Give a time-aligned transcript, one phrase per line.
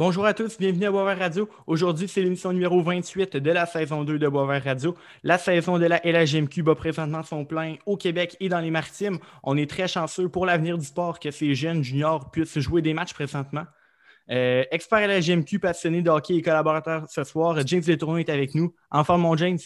[0.00, 1.46] Bonjour à tous, bienvenue à Boisvert Radio.
[1.66, 4.94] Aujourd'hui, c'est l'émission numéro 28 de la saison 2 de Boisvert Radio.
[5.22, 9.18] La saison de la LHMQ bat présentement son plein au Québec et dans les Maritimes.
[9.42, 12.94] On est très chanceux pour l'avenir du sport que ces jeunes juniors puissent jouer des
[12.94, 13.64] matchs présentement.
[14.30, 18.74] Euh, expert LHMQ, passionné de et collaborateur ce soir, James Letourneau est avec nous.
[18.90, 19.58] En forme, mon James?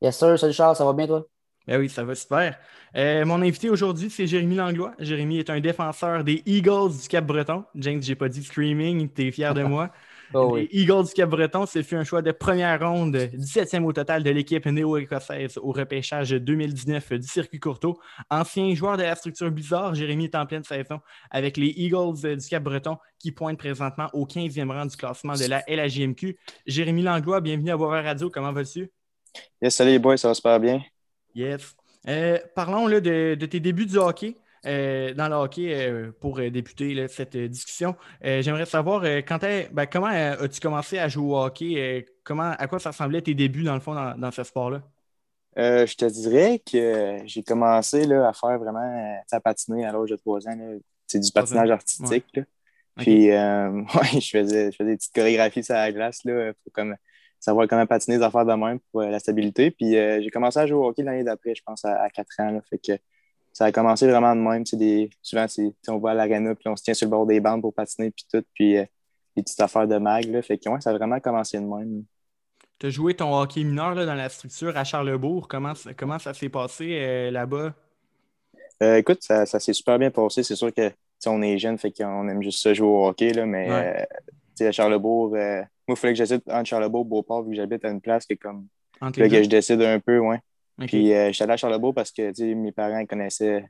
[0.00, 0.38] Yes, sir.
[0.38, 1.26] Salut Charles, ça va bien, toi?
[1.66, 2.58] Ben oui, ça va super.
[2.96, 4.94] Euh, mon invité aujourd'hui, c'est Jérémy Langlois.
[5.00, 7.64] Jérémy est un défenseur des Eagles du Cap-Breton.
[7.74, 9.90] James, j'ai pas dit screaming, tu es fier de moi.
[10.34, 14.24] Oh les Eagles du Cap-Breton, ce fut un choix de première ronde, 17e au total
[14.24, 18.00] de l'équipe néo-écossaise au repêchage 2019 du circuit Courteau.
[18.28, 20.98] Ancien joueur de la structure bizarre, Jérémy est en pleine saison
[21.30, 25.62] avec les Eagles du Cap-Breton qui pointent présentement au 15e rang du classement de la
[25.68, 26.36] LAGMQ.
[26.66, 28.28] Jérémy Langlois, bienvenue à Voir Radio.
[28.28, 28.90] Comment vas-tu?
[29.62, 30.82] Yes, salut les boys, ça va super bien.
[31.36, 31.76] Yes.
[32.08, 34.36] Euh, parlons là, de, tes débuts du hockey.
[34.64, 37.94] Euh, dans le hockey euh, pour débuter cette discussion.
[38.22, 42.06] J'aimerais savoir quand ben, comment as-tu commencé à jouer au hockey?
[42.24, 44.82] comment, à quoi ça ressemblait tes débuts dans le fond dans, ce sport-là?
[45.56, 50.16] je te dirais que j'ai commencé là, à faire vraiment à patiner à l'âge de
[50.16, 50.78] 3 ans.
[51.06, 52.40] C'est du patinage artistique.
[52.96, 56.96] Puis je, faisais, je faisais des petites chorégraphies sur la glace là, pour comme
[57.40, 59.70] savoir comment patiner des affaires de même pour euh, la stabilité.
[59.70, 62.60] Puis euh, j'ai commencé à jouer au hockey l'année d'après, je pense, à, 4 ans.
[62.68, 62.92] fait que
[63.52, 64.64] ça a commencé vraiment de même.
[64.72, 65.46] Des, souvent,
[65.88, 68.10] on va à l'aréna, puis on se tient sur le bord des bandes pour patiner,
[68.10, 68.84] puis tout, puis euh,
[69.36, 70.24] les petites affaires de mag.
[70.24, 72.04] Là, fait que ça a vraiment commencé de même.
[72.78, 75.48] Tu as joué ton hockey mineur dans la structure à Charlebourg.
[75.48, 77.72] Comment, comment ça s'est passé là-bas?
[78.82, 80.42] écoute, ça, s'est super bien passé.
[80.42, 80.92] C'est sûr que
[81.24, 84.06] on est jeune, fait qu'on aime juste ça jouer au hockey, là, mais
[84.60, 85.34] à Charlebourg,
[85.88, 88.26] moi, il fallait que j'hésite entre Charlebourg et Beauport, vu que j'habite à une place
[88.26, 88.66] que comme.
[89.00, 90.40] Là, que je décide un peu, ouais.
[90.78, 93.64] Puis euh, je suis allé à Charlebourg parce que mes parents connaissaient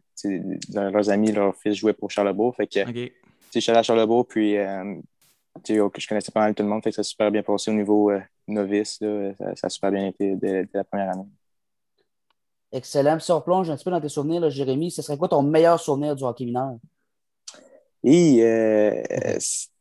[0.74, 2.54] leurs amis, leurs fils jouaient pour Charlebourg.
[2.56, 4.96] Fait que je suis allé à Charlebourg, puis euh,
[5.68, 6.82] je connaissais pas mal tout le monde.
[6.82, 8.98] Fait que ça a super bien passé au niveau euh, novice.
[9.38, 11.26] ça, a super bien été dès, la première année.
[12.72, 13.20] Excellent.
[13.20, 15.78] Si on replonge un petit peu dans tes souvenirs, Jérémy, ce serait quoi ton meilleur
[15.78, 16.76] souvenir du hockey mineur?
[18.02, 18.42] Et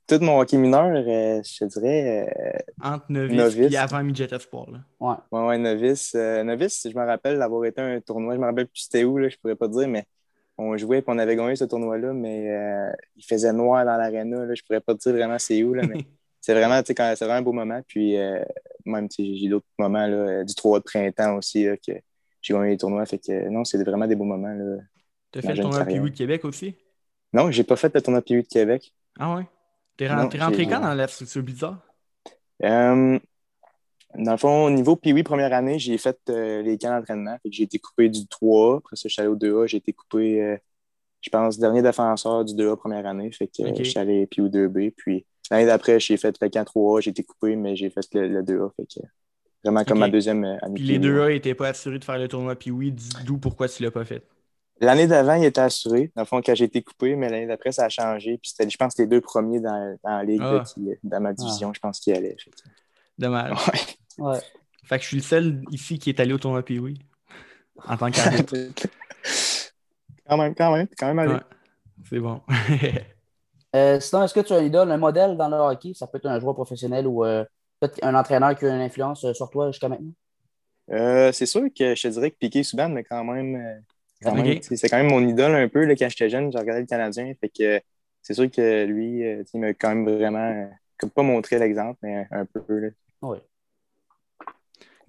[0.07, 2.27] tout mon hockey mineur, euh, je te dirais.
[2.37, 4.69] Euh, Entre novice, et avant midget espoir.
[4.69, 4.79] Là.
[4.99, 5.15] Ouais.
[5.31, 6.13] ouais, ouais, novice.
[6.15, 8.35] Euh, novice, je me rappelle d'avoir été un tournoi.
[8.35, 10.05] Je me rappelle plus c'était où, là, je pourrais pas dire, mais
[10.57, 12.49] on jouait et on avait gagné ce tournoi-là, mais
[13.15, 14.53] il faisait noir dans l'aréna.
[14.53, 15.95] Je pourrais pas te dire vraiment c'est où, là, mais
[16.41, 17.81] c'est vraiment, c'est vraiment un beau moment.
[17.87, 18.15] Puis
[18.85, 21.93] même, j'ai d'autres moments là, du 3 de printemps aussi que
[22.41, 23.05] j'ai gagné les tournois.
[23.05, 24.55] Fait que non, c'est vraiment des beaux moments.
[25.31, 26.75] Tu as fait le tournoi Piwi de Québec aussi?
[27.33, 28.93] Non, j'ai pas fait le tournoi Piwi de Québec.
[29.19, 29.43] Ah ouais?
[29.97, 31.79] T'es rentré quand dans la structure bizarre?
[32.63, 33.19] Euh,
[34.17, 37.37] dans le fond, au niveau Pee-Wee, première année, j'ai fait euh, les camps d'entraînement.
[37.45, 38.77] J'ai été coupé du 3A.
[38.77, 39.67] Après ça, je suis allé au 2A.
[39.67, 40.57] J'ai été coupé, euh,
[41.21, 43.31] je pense, dernier défenseur du 2A première année.
[43.31, 44.91] Fait que je suis allé Pee-Wee 2B.
[44.95, 47.01] Puis l'année d'après, j'ai fait le camp 3A.
[47.01, 48.71] J'ai été coupé, mais j'ai fait le, 2A.
[48.75, 49.05] Fait que
[49.63, 50.75] vraiment comme ma deuxième année.
[50.75, 52.93] Puis les 2A n'étaient pas assurés de faire le tournoi Pee-Wee.
[53.25, 54.23] D'où pourquoi tu ne l'as pas fait?
[54.81, 56.11] L'année d'avant, il était assuré.
[56.15, 58.37] Dans le fond, quand j'ai été coupé, mais l'année d'après, ça a changé.
[58.37, 60.63] Puis c'était, je pense, les deux premiers dans, dans la ligue ah.
[61.03, 62.35] dans ma division, je pense, qu'il allait.
[63.17, 63.57] Dommage.
[64.17, 64.39] Ouais.
[64.83, 66.99] Fait que je suis le seul ici qui est allé au tournoi Pee-Wee
[67.87, 68.55] en tant qu'arbitre.
[70.27, 71.39] quand même, quand même, quand même allé.
[72.09, 72.41] C'est bon.
[73.75, 75.93] euh, sinon, est-ce que tu as une idole, un modèle dans le hockey?
[75.93, 77.43] Ça peut être un joueur professionnel ou euh,
[77.79, 80.13] peut-être un entraîneur qui a une influence sur toi jusqu'à maintenant?
[80.91, 83.83] Euh, c'est sûr que je te dirais que Piqué Souban, mais quand même
[84.61, 85.85] c'est quand même mon idole un peu.
[85.85, 87.31] Là, quand j'étais jeune, j'ai regardé le Canadien.
[87.39, 87.81] Fait que
[88.21, 92.27] c'est sûr que lui, euh, il m'a quand même vraiment, comme pas montré l'exemple, mais
[92.31, 92.61] un, peu.
[92.69, 92.87] Là.
[93.21, 93.37] Oui.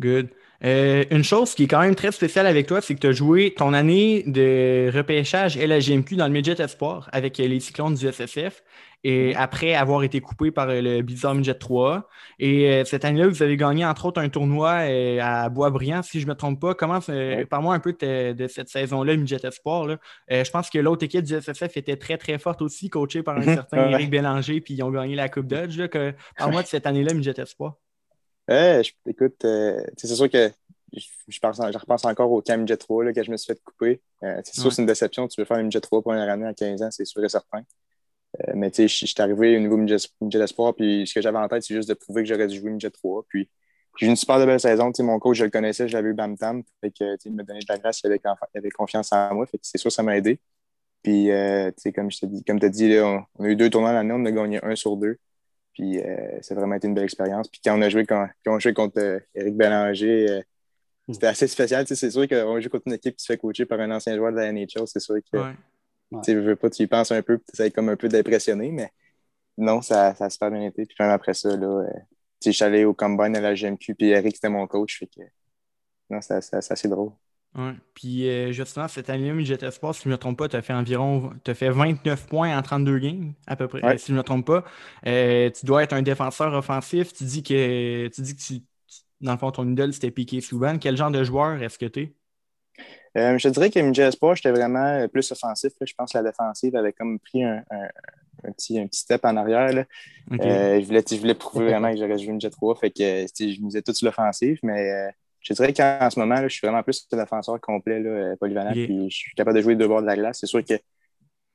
[0.00, 0.28] Good.
[0.64, 3.12] Euh, une chose qui est quand même très spéciale avec toi, c'est que tu as
[3.12, 8.62] joué ton année de repêchage LHGMQ dans le Midget Espoir avec les Cyclones du SSF
[9.06, 9.36] et mm-hmm.
[9.36, 12.08] après avoir été coupé par le Bizarre Midget 3.
[12.38, 16.20] Et euh, cette année-là, vous avez gagné entre autres un tournoi euh, à Boisbriand, si
[16.20, 16.74] je ne me trompe pas.
[16.74, 17.00] Comment,
[17.48, 19.96] parle-moi un peu de, cette saison-là, Midget Espoir.
[20.28, 23.40] je pense que l'autre équipe du SSF était très, très forte aussi, coachée par un
[23.40, 23.54] mm-hmm.
[23.54, 25.80] certain Eric Bélanger, puis ils ont gagné la Coupe Dodge.
[26.36, 27.76] Parle-moi de cette année-là, Midget Espoir.
[28.48, 30.50] Ouais, écoute, euh, c'est sûr que
[30.92, 33.60] je, pense, je repense encore au camp Jet 3 là, que je me suis fait
[33.62, 34.00] couper.
[34.22, 35.26] Euh, c'est sûr, c'est une déception.
[35.26, 37.62] Tu veux faire une Jet 3 première année à 15 ans, c'est sûr et certain.
[38.48, 40.08] Euh, mais tu sais, je, suis arrivé au niveau Midget,
[40.42, 42.74] Espoir, puis ce que j'avais en tête, c'est juste de prouver que j'aurais dû jouer
[42.78, 43.24] Jet 3.
[43.28, 43.48] Puis
[43.98, 44.92] j'ai eu une super belle saison.
[44.92, 46.62] Tu sais, mon coach, je le connaissais, je l'avais eu Bam Tam.
[46.80, 48.20] Fait que, il m'a donné de la grâce, il avait,
[48.54, 49.46] il avait confiance en moi.
[49.46, 50.40] Fait que c'est sûr, ça m'a aidé.
[51.02, 53.56] Puis, tu sais, comme je te dis, comme tu as dit, là, on, a eu
[53.56, 55.18] deux tournois l'année, on a gagné un sur deux.
[55.76, 57.48] Puis euh, ça a vraiment été une belle expérience.
[57.48, 60.40] Puis quand on a joué, quand, on joué contre euh, Éric Bélanger, euh,
[61.06, 61.12] hmm.
[61.12, 61.86] c'était assez spécial.
[61.86, 64.32] C'est sûr qu'on joue contre une équipe qui se fait coacher par un ancien joueur
[64.32, 64.86] de la NHL.
[64.86, 65.38] C'est sûr que
[66.24, 68.92] tu veux pas, tu y penses un peu, tu essaies comme un peu d'impressionner, mais
[69.58, 70.86] non, ça, ça a super bien été.
[70.86, 71.90] Puis même après ça, là, euh,
[72.44, 74.98] je suis allé au combine à la GMQ, puis Eric, c'était mon coach.
[74.98, 75.22] Fait que,
[76.10, 77.12] non, c'est assez drôle.
[77.56, 77.72] Ouais.
[77.94, 80.62] Puis euh, justement, cette année-là, Midget Sport, si je ne me trompe pas, tu as
[80.62, 84.18] fait environ as fait 29 points en 32 games, à peu près, si je ne
[84.18, 84.64] me trompe pas.
[85.06, 87.14] Euh, tu dois être un défenseur offensif.
[87.14, 88.62] Tu dis que tu dis que tu,
[89.22, 90.78] dans le fond, ton idole, c'était Piqué Souban.
[90.78, 92.14] Quel genre de joueur est-ce que tu es?
[93.16, 95.72] Euh, je dirais que Midget Sport, j'étais vraiment plus offensif.
[95.80, 99.36] Je pense que la défensive avait comme pris un, un, petit, un petit step en
[99.36, 99.72] arrière.
[99.72, 99.84] Là.
[100.30, 102.76] je, voulais, je voulais prouver vraiment que j'aurais joué Midget 3.
[102.76, 105.10] Fait que je misais tout sur l'offensive, mais
[105.46, 108.72] je dirais qu'en ce moment, je suis vraiment plus un défenseur complet, là, euh, polyvalent,
[108.72, 110.38] puis je suis capable de jouer deux bords de la glace.
[110.40, 110.74] C'est sûr que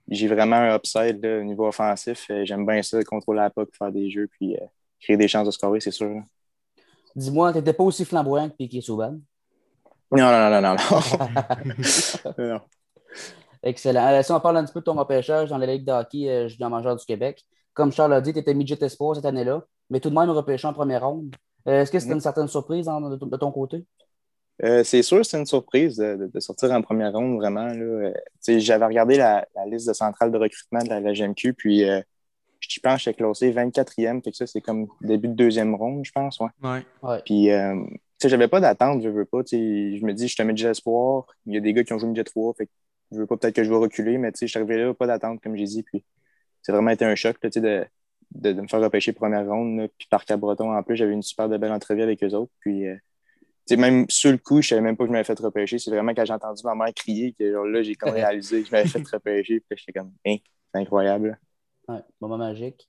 [0.07, 2.25] j'ai vraiment un upside au niveau offensif.
[2.29, 4.65] Euh, j'aime bien ça, contrôler la puck, faire des jeux, puis euh,
[5.01, 6.23] créer des chances de scorer, c'est sûr.
[7.18, 9.19] Dis-moi, tu n'étais pas aussi flamboyant que Piquet Souban?
[10.11, 12.37] Non, non, non, non, non.
[12.37, 12.61] non.
[13.63, 14.23] Excellent.
[14.23, 16.69] si on parle un petit peu de ton repêchage dans la Ligue de hockey junior
[16.69, 20.09] majeur du Québec, comme Charles a dit, tu étais midget espoir cette année-là, mais tout
[20.09, 21.35] de même repêché en première ronde.
[21.67, 23.85] Euh, est-ce que c'était une certaine surprise de, ton côté?
[24.63, 27.67] Euh, c'est sûr, c'est une surprise de, sortir en première ronde, vraiment.
[27.67, 28.11] Euh,
[28.47, 31.83] j'avais regardé la, liste de centrale de recrutement de la, GMQ, puis
[32.59, 36.03] je pense que j'étais classé 24e, fait que ça, c'est comme début de deuxième ronde,
[36.03, 36.39] je pense.
[36.39, 36.83] Ouais.
[37.03, 37.21] ouais.
[37.25, 37.49] Puis,
[38.29, 39.39] j'avais pas d'attente, je veux pas.
[39.51, 41.25] Je me dis, je te mets de espoir.
[41.45, 42.69] Il y a des gars qui ont joué midget 3, fait
[43.12, 45.41] je veux pas peut-être que je vais reculer, mais je suis arrivé là, pas d'attente,
[45.41, 45.83] comme j'ai dit.
[45.83, 46.03] Puis,
[46.62, 47.85] c'est vraiment été un choc de,
[48.35, 49.89] de, me faire repêcher première ronde.
[49.97, 52.51] puis par Cabreton, en plus, j'avais une super belle entrevue avec eux autres.
[52.59, 52.95] Puis, euh,
[53.77, 55.77] même sur le coup, je savais même pas que je m'avais fait repêcher.
[55.79, 58.68] C'est vraiment quand j'ai entendu ma mère crier que genre, là, j'ai comme réalisé que
[58.68, 59.59] je m'avais fait repêcher.
[59.59, 60.38] Puis j'étais comme, hein,
[60.73, 61.39] c'est incroyable.
[61.88, 62.88] Ouais, moment magique.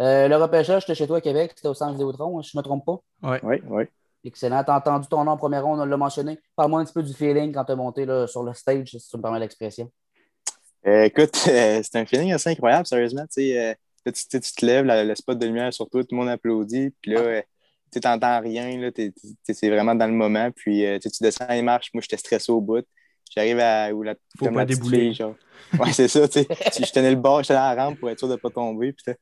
[0.00, 2.60] Euh, le repêchage, c'était chez toi à Québec, c'était au centre Vidéotron, si je ne
[2.60, 3.00] me trompe pas?
[3.22, 3.84] Oui, oui, oui.
[4.24, 4.64] Excellent.
[4.64, 6.38] Tu as entendu ton nom en première ronde, on l'a mentionné.
[6.56, 9.08] Parle-moi un petit peu du feeling quand tu es monté là, sur le stage, si
[9.08, 9.90] tu me permets l'expression.
[10.86, 13.26] Euh, écoute, c'est un feeling assez incroyable, sérieusement.
[13.30, 13.52] tu,
[14.04, 16.94] tu, te lèves, le spot de lumière sur toi, tout le monde applaudit.
[17.00, 17.42] Puis là,
[17.92, 18.90] tu n'entends rien.
[19.42, 20.50] C'est vraiment dans le moment.
[20.50, 21.90] Puis euh, tu descends les marches.
[21.92, 22.84] Moi, j'étais stressé au bout.
[23.34, 25.12] J'arrive à où la Faut pas débouler.
[25.12, 25.34] genre.
[25.78, 26.20] Ouais, c'est ça.
[26.26, 28.92] je tenais le bord, j'étais dans la rampe pour être sûr de ne pas tomber.
[28.92, 29.14] Puis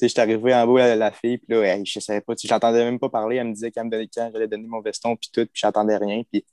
[0.00, 2.98] je suis arrivé en haut à la fille, puis là, je savais pas, j'entendais même
[2.98, 3.36] pas parler.
[3.36, 5.96] Elle me disait qu'elle me donnait quand j'allais donner mon veston, puis tout, puis j'entendais
[5.96, 6.22] rien.
[6.30, 6.44] Puis,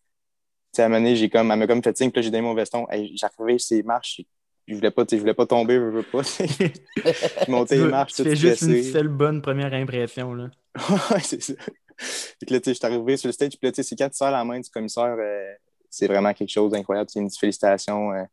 [0.78, 2.44] à un moment donné, j'ai comme, elle m'a comme fait signe, puis là, j'ai donné
[2.44, 2.86] mon veston.
[3.16, 4.22] J'arrivais sur ces marches,
[4.68, 6.22] je voulais pas, je voulais pas tomber, je veux pas.
[6.24, 10.50] je montais les marches, tout juste une seule bonne première impression, là.
[11.12, 11.54] ouais, c'est ça.
[11.98, 14.44] Puis là, je suis arrivé sur le stage, puis là, c'est quand tu sors la
[14.44, 15.54] main du commissaire, euh,
[15.90, 17.10] c'est vraiment quelque chose d'incroyable.
[17.10, 18.14] C'est une félicitation.
[18.14, 18.24] Euh,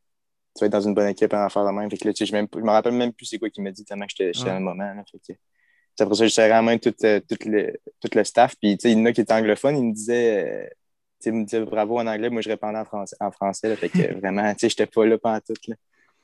[0.56, 1.88] tu vas être dans une bonne équipe en faire la main.
[1.88, 4.06] Fait que là, je, je me rappelle même plus c'est quoi qu'il m'a dit tellement
[4.06, 4.44] que j'étais ouais.
[4.44, 4.94] dans le moment.
[4.94, 5.38] Là, fait que,
[6.02, 8.54] après ça, je serrais la main tout, euh, tout, le, tout le staff.
[8.60, 10.70] Puis, il y en a qui étaient anglophones, ils me disaient,
[11.24, 12.30] il me disait bravo en anglais.
[12.30, 13.16] Moi, je répondais en français.
[13.20, 15.54] En français là, fait que vraiment, tu sais, j'étais pas là pendant tout.
[15.68, 15.76] Là.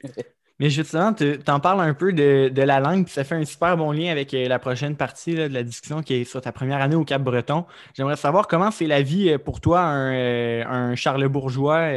[0.59, 3.77] Mais justement, tu en parles un peu de, la langue, puis ça fait un super
[3.77, 6.81] bon lien avec euh, la prochaine partie de la discussion qui est sur ta première
[6.81, 7.65] année au Cap-Breton.
[7.95, 11.89] J'aimerais savoir comment c'est la vie euh, pour toi, un, euh, un charlebourgeois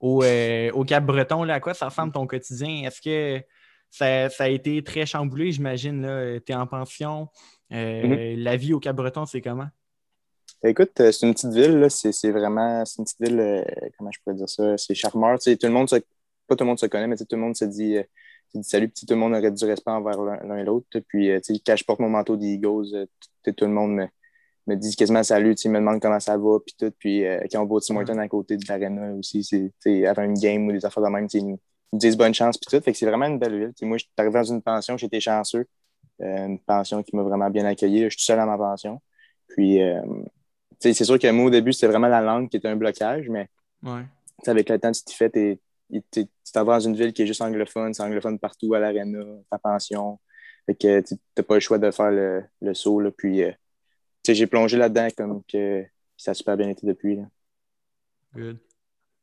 [0.00, 1.48] au, au Cap-Breton.
[1.48, 2.86] À quoi ça ressemble ton quotidien?
[2.86, 3.44] Est-ce que
[3.90, 6.40] ça, a été très chamboulé, j'imagine?
[6.46, 7.28] Tu es en pension.
[7.70, 8.42] Mm-hmm.
[8.42, 9.68] La vie au Cap-Breton, c'est comment?
[10.62, 13.64] Écoute, c'est une petite ville, c'est vraiment, c'est une petite ville,
[13.96, 15.96] comment je pourrais dire ça, c'est charmeur, tout le monde se
[16.50, 18.02] pas tout le monde se connaît, mais tout le monde se dit, euh,
[18.62, 20.98] salut, tout le monde aurait du respect envers l'un et l'autre.
[21.08, 23.06] Puis, euh, quand je porte mon manteau d'Eagles, euh,
[23.44, 24.08] tout le monde
[24.66, 26.92] me, dit quasiment salut, me demande comment ça va, puis tout.
[26.98, 30.66] Puis, quand on voit Tim Horton à côté de l'arena aussi, c'est avant une game
[30.66, 31.58] ou des affaires de même, ils nous
[31.92, 32.82] disent bonne chance, puis tout.
[32.82, 33.88] Fait que c'est vraiment une belle ville.
[33.88, 35.66] moi, je suis arrivé dans une pension, j'étais chanceux.
[36.20, 38.04] une pension qui m'a vraiment bien accueilli.
[38.04, 39.00] Je suis tout seul à ma pension.
[39.48, 39.80] Puis,
[40.80, 43.48] c'est sûr que moi, au début, c'était vraiment la langue qui était un blocage, mais
[44.46, 45.58] avec le temps, tu t'y fais, tu
[46.52, 49.20] t'en vas dans une ville qui est juste anglophone, c'est anglophone partout à l'aréna,
[49.50, 50.18] ta pension.
[50.66, 53.00] Fait que tu n'as pas le choix de faire le, le saut.
[53.00, 53.52] Là, puis euh,
[54.26, 55.84] j'ai plongé là-dedans comme que
[56.16, 57.16] ça a super bien été depuis.
[57.16, 57.22] Là.
[58.34, 58.58] Good.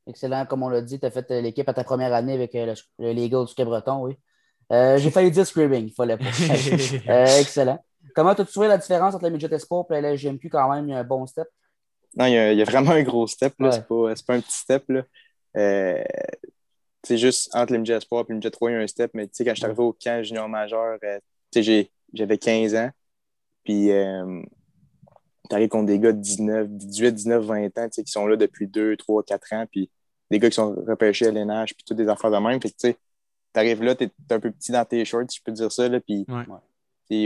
[0.07, 0.45] Excellent.
[0.45, 2.73] Comme on l'a dit, tu as fait euh, l'équipe à ta première année avec euh,
[2.97, 4.17] le, le Eagles du Quai-Breton, oui.
[4.69, 6.25] j'ai failli dire screaming, il fallait pas.
[7.39, 7.83] excellent.
[8.15, 10.87] Comment as-tu trouvé la différence entre le Midget Espoir et la GMQ quand même?
[10.87, 11.47] Il y a un bon step?
[12.15, 13.53] Non, il y a, il y a vraiment un gros step.
[13.59, 14.85] Ce C'est pas, pas, un petit step.
[14.89, 15.03] Là
[17.07, 19.11] c'est juste entre le midget Espoir et le midget 3, il y a un step.
[19.13, 21.19] Mais quand je suis arrivé au camp junior majeur, euh,
[22.13, 22.89] j'avais 15 ans.
[23.63, 24.41] Puis, euh,
[25.49, 28.67] tu arrives contre des gars de 19, 18, 19, 20 ans qui sont là depuis
[28.67, 29.65] 2, 3, 4 ans.
[29.71, 29.89] Puis,
[30.29, 32.61] des gars qui sont repêchés à l'ENH, puis toutes des affaires de même.
[32.61, 32.95] Fait tu
[33.55, 35.87] arrives là, tu es, un peu petit dans tes shorts, si je peux dire ça.
[35.87, 36.25] Là, puis,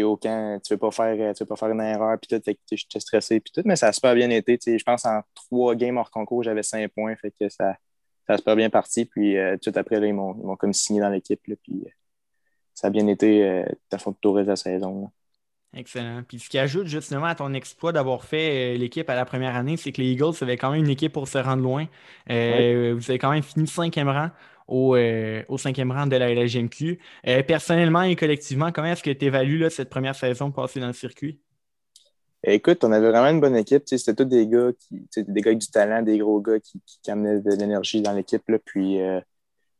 [0.03, 2.43] au camp, tu ne veux, pas faire, tu veux pas faire une erreur, puis tout.
[2.43, 3.63] Fait que j'étais stressé, puis tout.
[3.65, 4.59] Mais ça a super bien été.
[4.63, 7.15] Je pense en trois games hors concours, j'avais 5 points.
[7.15, 7.75] Fait que ça
[8.27, 9.05] ça a super bien parti.
[9.05, 11.39] Puis euh, tout après, là, ils m'ont comme signé dans l'équipe.
[11.43, 11.89] Puis euh,
[12.73, 15.09] ça a bien été euh, à fond de tout de la saison.
[15.73, 16.23] Excellent.
[16.27, 19.77] Puis ce qui ajoute justement à ton exploit d'avoir fait l'équipe à la première année,
[19.77, 21.85] c'est que les Eagles avaient quand même une équipe pour se rendre loin.
[22.27, 24.31] Vous avez quand même fini cinquième rang
[24.67, 26.99] au, au cinquième rang de la LGMQ.
[27.47, 31.39] personnellement et collectivement, comment est-ce que tu évalues cette première saison passée dans le circuit?
[32.43, 33.83] Écoute, on avait vraiment une bonne équipe.
[33.85, 37.11] C'était tous des gars qui, des gars avec du talent, des gros gars qui, qui
[37.11, 38.43] amenaient de l'énergie dans l'équipe.
[38.65, 39.21] Puis euh,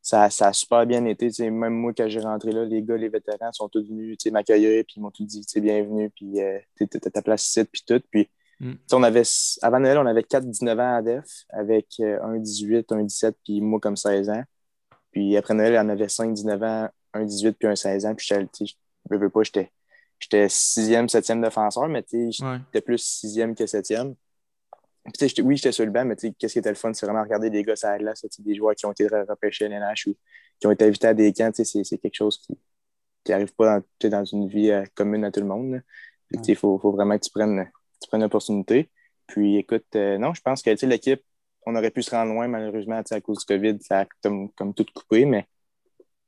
[0.02, 1.30] ça, ça, a super bien été.
[1.50, 4.96] Même moi, quand j'ai rentré là, les gars, les vétérans sont tous venus m'accueillir, puis
[4.98, 8.02] ils m'ont tout dit bienvenue, puis euh, t'as ta place ici, puis tout.
[8.12, 8.74] Puis mm.
[8.94, 9.24] on avait,
[9.64, 13.62] avant Noël, on avait 4-19 ans à DEF, avec euh, un 18, un 17, puis
[13.62, 14.44] moi comme 16 ans.
[15.12, 18.16] Puis après Noël, on avait 5-19 ans, un 18, puis un 16 ans.
[18.16, 19.72] Puis je ne veux pas, j'étais
[20.22, 24.16] j'étais sixième, septième défenseur, mais j'étais plus sixième que septième.
[25.44, 27.64] oui, j'étais sur le banc, mais qu'est-ce qui était le fun, c'est vraiment regarder des
[27.64, 30.16] gars à la des joueurs qui ont été repêchés à l'NH ou
[30.60, 34.26] qui ont été invités à des camps, c'est quelque chose qui n'arrive pas dans, dans,
[34.26, 35.82] une vie euh, commune à tout le monde.
[36.32, 37.70] Il faut, vraiment que tu prennes,
[38.02, 38.90] tu prennes l'opportunité.
[39.28, 41.22] Puis écoute, euh, non, je pense que l'équipe,
[41.66, 44.74] on aurait pu se rendre loin, malheureusement, à cause du COVID, ça a comme, comme
[44.74, 45.48] tout coupé, mais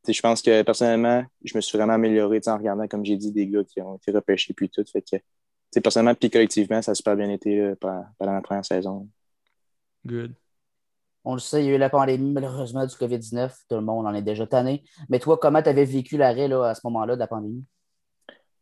[0.07, 3.47] je pense que personnellement, je me suis vraiment amélioré en regardant, comme j'ai dit, des
[3.47, 4.83] gars qui ont été repêchés puis tout.
[4.91, 9.07] Fait que, personnellement, puis collectivement, ça a super bien été pendant, la première saison.
[10.05, 10.33] Good.
[11.25, 13.51] On le sait, il y a eu la pandémie, malheureusement, du COVID-19.
[13.69, 14.83] Tout le monde en est déjà tanné.
[15.07, 17.63] Mais toi, comment tu avais vécu l'arrêt à ce moment-là de la pandémie?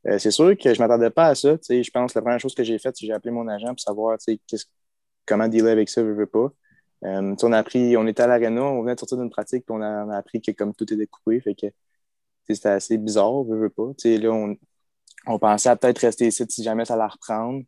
[0.07, 1.57] Euh, c'est sûr que je ne m'attendais pas à ça.
[1.69, 3.67] Je pense que la première chose que j'ai faite, c'est que j'ai appelé mon agent
[3.67, 4.17] pour savoir
[5.25, 6.51] comment dealer avec ça, je veux pas.
[7.03, 9.75] Euh, on a appris, on était à l'arena, on venait de sortir d'une pratique, puis
[9.75, 11.67] on a, appris que comme tout était coupé, fait que
[12.47, 13.91] c'était assez bizarre, je veux pas.
[14.03, 14.55] là, on,
[15.25, 17.63] on, pensait à peut-être rester ici si jamais ça allait reprendre.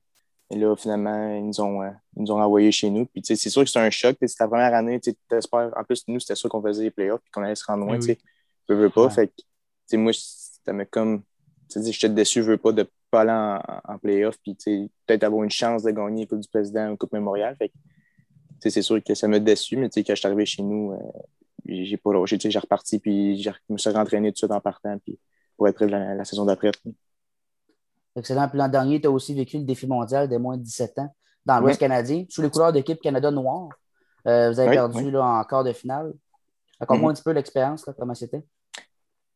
[0.49, 3.05] Et là, finalement, ils nous ont, euh, ils nous ont envoyés chez nous.
[3.07, 4.17] Puis c'est sûr que c'est un choc.
[4.21, 7.29] C'est la première année, tu En plus, nous, c'était sûr qu'on faisait les playoffs et
[7.31, 7.99] qu'on allait se rendre loin.
[7.99, 8.17] Oui.
[8.69, 9.09] Je veux pas.
[9.09, 9.31] Fait
[9.89, 10.11] que, moi,
[10.67, 11.23] m'a comme.
[11.75, 14.37] J'étais déçu, je veux pas de pas aller en, en playoff.
[14.43, 14.55] Puis
[15.07, 17.55] peut-être avoir une chance de gagner la Coupe du Président ou Coupe Mémoriale.
[17.55, 17.71] Fait
[18.69, 20.97] c'est sûr que ça m'a déçu, mais quand je suis arrivé chez nous, euh,
[21.65, 25.19] j'ai pas J'ai reparti, puis je me suis rentraîné tout de suite en partant, puis
[25.57, 26.71] pour être prêt la, saison d'après.
[28.15, 28.47] Excellent.
[28.49, 31.15] Puis l'an dernier, tu as aussi vécu le défi mondial des moins de 17 ans
[31.45, 33.69] dans l'Ouest canadien, sous les couleurs d'équipe Canada Noir.
[34.27, 36.13] Euh, vous avez perdu Là, en quart de finale.
[36.79, 37.11] Raconte-moi mm-hmm.
[37.11, 38.43] un petit peu l'expérience, comment c'était.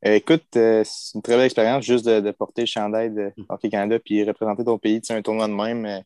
[0.05, 3.45] Euh, écoute, c'est une très belle expérience juste de, porter le chandail de mm.
[3.49, 5.01] Hockey Canada puis représenter ton pays.
[5.09, 6.03] un tournoi de même,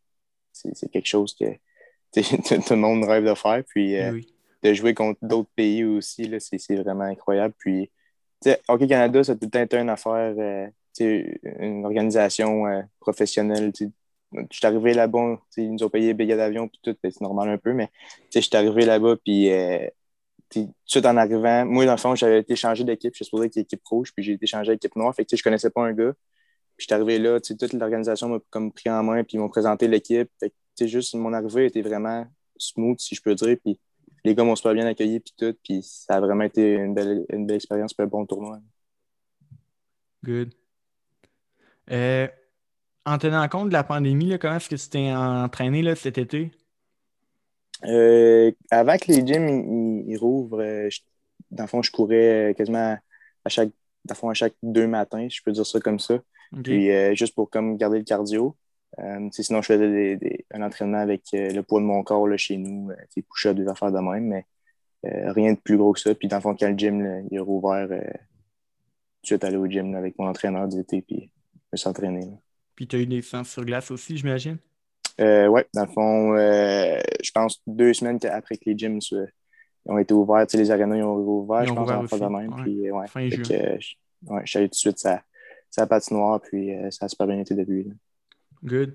[0.51, 1.45] c'est quelque chose que
[2.13, 3.63] tout le monde rêve de faire.
[3.67, 4.19] Puis euh,
[4.63, 7.53] de jouer contre d'autres pays aussi, c'est vraiment incroyable.
[7.57, 7.89] Puis,
[8.67, 10.67] Hockey Canada, ça a tout le temps été une affaire, euh,
[10.99, 13.71] une organisation euh, professionnelle.
[13.75, 13.87] Je
[14.49, 17.57] suis arrivé là-bas, ils nous ont payé les billets d'avion, puis tout, c'est normal un
[17.57, 17.89] peu, mais
[18.33, 19.49] je suis arrivé là-bas, puis
[20.49, 23.25] tout de suite en arrivant, moi, dans le fond, j'avais été changé d'équipe, je suis
[23.25, 25.69] supposé être équipe rouge, puis j'ai été changé à l'équipe noire, fait que je connaissais
[25.69, 26.13] pas un gars.
[26.77, 29.49] Puis je suis arrivé là, toute l'organisation m'a comme pris en main, puis ils m'ont
[29.49, 30.29] présenté l'équipe
[30.79, 32.25] juste mon arrivée était vraiment
[32.57, 33.57] smooth, si je peux dire.
[33.63, 33.79] Puis
[34.23, 35.55] les gars m'ont super bien accueilli, puis tout.
[35.63, 38.59] Puis ça a vraiment été une belle, une belle expérience, puis un bon tournoi.
[40.23, 40.53] Good.
[41.91, 42.27] Euh,
[43.05, 46.51] en tenant compte de la pandémie, comment est-ce que tu t'es entraîné là, cet été?
[47.85, 50.89] Euh, avant que les gyms ils, rouvrent, euh,
[51.49, 52.97] dans le fond, je courais quasiment
[53.43, 53.71] à chaque,
[54.05, 56.19] dans à chaque deux matins, si je peux dire ça comme ça.
[56.63, 58.57] Puis juste pour comme garder le cardio.
[58.99, 62.57] Euh, sinon, je faisais un entraînement avec euh, le poids de mon corps là, chez
[62.57, 64.45] nous, euh, push-ups, des affaires de même, mais
[65.03, 66.13] rien de plus gros que ça.
[66.13, 69.95] Puis dans le fond, quand le gym il est rouvert, je suis allé au gym
[69.95, 72.29] avec mon entraîneur d'été, puis je me suis entraîné.
[72.75, 74.57] Puis tu as eu des séances sur glace aussi, j'imagine?
[75.17, 78.99] oui, dans le fond, je pense deux semaines après que les gyms
[79.85, 82.55] ont été ouverts, les arénas ils ont ouvert, je pense, en de même.
[82.61, 83.43] Puis, ouais, fin juin.
[83.43, 83.95] je
[84.45, 85.23] suis allé tout de suite à, à
[85.77, 87.85] la patinoire, puis ça a super bien été depuis.
[87.85, 87.93] Là.
[88.63, 88.93] Good.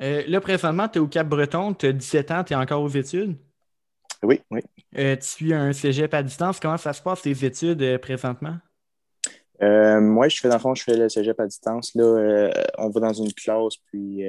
[0.00, 2.88] Euh, là, présentement, tu es au Cap-Breton, tu as 17 ans, tu es encore aux
[2.88, 3.36] études?
[4.22, 4.60] Oui, oui.
[4.96, 6.60] Euh, tu suis un cégep à distance.
[6.60, 8.56] Comment ça se passe, tes études euh, présentement?
[9.60, 11.94] moi, je fais, dans le fond, je fais le cégep à distance.
[11.94, 14.24] Là, on va dans une classe, puis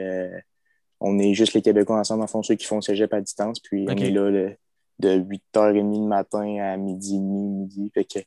[0.99, 3.59] on est juste les Québécois ensemble, en fond, ceux qui font le cégep à distance.
[3.59, 4.53] Puis on est là
[4.99, 7.89] de 8h30 le matin à midi, midi.
[7.95, 8.19] Fait que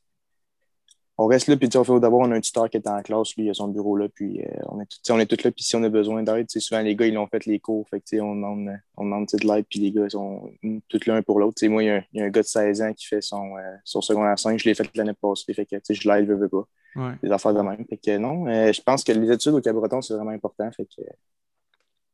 [1.18, 3.34] on reste là, puis on fait d'abord, on a un tuteur qui est en classe,
[3.36, 5.64] lui, il a son bureau là, puis euh, on, est on est tous là, puis
[5.64, 8.20] si on a besoin d'aide, souvent les gars, ils ont fait les cours, fait que
[8.20, 10.50] on demande, on demande de l'aide, puis les gars sont
[10.88, 11.64] tous l'un pour l'autre.
[11.66, 13.22] Moi, il y, a un, il y, a un gars de 16 ans qui fait
[13.22, 16.34] son, euh, son secondaire 5, je l'ai fait l'année passée, fait que je l'aide, je
[16.34, 16.64] veux pas.
[16.96, 17.12] Ouais.
[17.22, 17.84] Des affaires de même.
[17.88, 20.84] Fait que non, euh, je pense que les études au Cabreton, c'est vraiment important, fait
[20.84, 21.02] que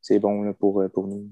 [0.01, 1.29] c'est bon là, pour, pour nous.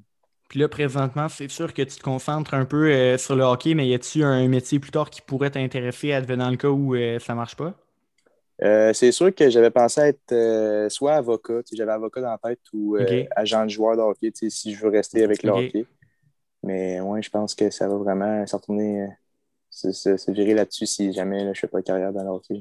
[0.51, 3.88] Puis là, présentement, c'est sûr que tu te concentres un peu sur le hockey, mais
[3.88, 7.36] y a-tu un métier plus tard qui pourrait t'intéresser à dans le cas où ça
[7.36, 7.74] marche pas?
[8.62, 12.60] Euh, c'est sûr que j'avais pensé être euh, soit avocat, j'avais avocat dans la tête
[12.74, 15.86] ou euh, agent de joueur de hockey, si je veux rester avec le hockey.
[16.63, 19.08] Mais ouais, je pense que ça va vraiment se retourner,
[19.70, 22.55] se, virer là-dessus si jamais je ne fais pas carrière dans le hockey.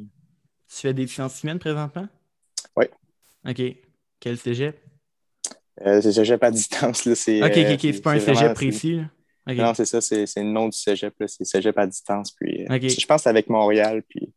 [0.69, 2.07] Tu fais des sciences humaines présentement?
[2.77, 2.85] Oui.
[3.45, 3.61] OK.
[4.21, 4.90] Quel cégep?
[5.85, 7.05] C'est cégep à distance.
[7.05, 7.81] Là, OK, OK, OK.
[7.81, 9.01] C'est pas un cégep précis.
[9.47, 11.15] Non, c'est ça, c'est le nom du cégep.
[11.27, 12.31] C'est cégep à distance.
[12.33, 14.33] Puis, Je pense avec Montréal, puis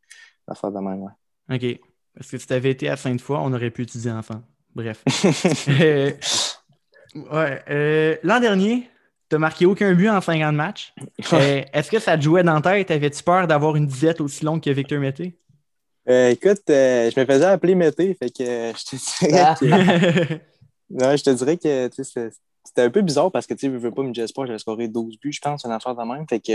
[0.48, 1.12] la fois de même, ouais.
[1.56, 1.80] OK.
[2.16, 4.42] Parce que si tu avais été à Sainte-Foy, on aurait pu étudier enfant.
[4.76, 5.04] Bref.
[5.70, 6.12] Euh,
[7.32, 7.62] ouais.
[7.70, 8.90] Euh, l'an dernier,
[9.30, 10.94] tu n'as marqué aucun but en 50 matchs.
[11.32, 12.90] Euh, est-ce que ça te jouait dans la tête?
[12.90, 15.38] Avais-tu peur d'avoir une disette aussi longue que Victor Mété?
[16.08, 19.56] écoute, je me faisais appeler Mété, fait que je te dirais ah.
[19.60, 20.40] que.
[20.94, 24.14] non, je te dirais que c'était un peu bizarre parce que tu veux pas, me
[24.28, 26.26] Sport, j'avais scoré 12 buts, je pense, une affaire de même.
[26.28, 26.54] Fait que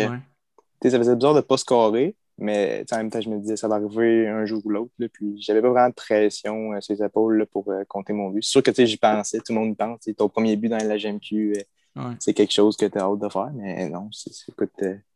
[0.88, 2.16] ça faisait bizarre de ne pas scorer.
[2.40, 4.92] Mais en même temps, je me disais, ça va arriver un jour ou l'autre.
[5.12, 8.44] Puis j'avais pas vraiment de pression euh, sur les épaules pour euh, compter mon but.
[8.44, 9.98] C'est sûr que j'y pensais, tout le monde y pense.
[10.16, 11.54] Ton premier but dans la GMQ,
[11.96, 13.50] euh, c'est quelque chose que tu as hâte de faire.
[13.54, 14.08] Mais non,
[14.48, 14.70] écoute,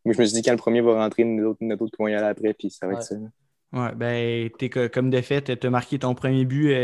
[0.04, 2.02] moi je me suis dit quand le premier va rentrer, nous autres, nous autres qui
[2.02, 3.14] vont y aller après, puis ça va être ça.
[3.72, 6.74] Ouais, ben, es, comme de fait, tu as marqué ton premier but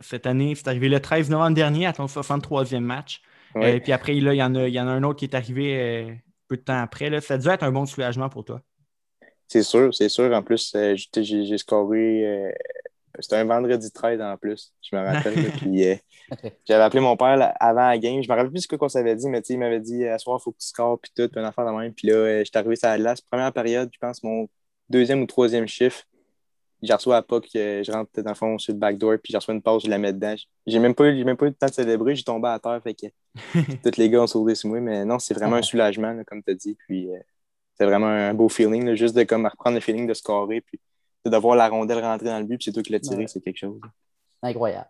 [0.00, 0.54] cette année.
[0.54, 3.22] C'est arrivé le 13 novembre dernier à ton 63e match.
[3.60, 6.18] Et puis après, il y, en a, y en a un autre qui est arrivé
[6.48, 7.10] peu de temps après.
[7.10, 7.20] Là.
[7.20, 8.60] Ça a dû être un bon soulagement pour toi.
[9.48, 10.32] C'est sûr, c'est sûr.
[10.32, 12.26] En plus, euh, j'ai scoré.
[12.26, 12.52] Euh,
[13.20, 15.34] c'était un vendredi 13 en plus, je me rappelle.
[15.58, 15.94] puis, euh,
[16.66, 18.22] j'avais appelé mon père avant la game.
[18.22, 20.42] Je me rappelle plus ce qu'on s'avait dit, mais il m'avait dit à soir, il
[20.42, 21.94] faut que tu scores, puis tout, puis une affaire de même.
[21.94, 23.20] Puis là, j'étais arrivé sur la glace.
[23.20, 24.48] Première période, je pense, mon
[24.90, 26.02] deuxième ou troisième chiffre.
[26.82, 29.50] J'ai reçu à POC, je rentre dans le fond sur le backdoor, puis j'ai reçu
[29.50, 30.34] une pause, je la mets dedans.
[30.66, 32.80] J'ai même, pas eu, même pas eu le temps de célébrer, j'ai tombé à terre,
[32.82, 33.06] fait que
[33.82, 34.80] tous les gars ont sauté sur moi.
[34.80, 36.76] Mais non, c'est vraiment un soulagement, comme tu as dit.
[36.86, 37.08] Puis
[37.74, 40.80] c'est vraiment un beau feeling, juste de comme reprendre le feeling de scorer, puis
[41.24, 43.40] de voir la rondelle rentrer dans le but, puis c'est toi qui l'as tiré, c'est
[43.40, 43.80] quelque chose.
[44.42, 44.88] Incroyable.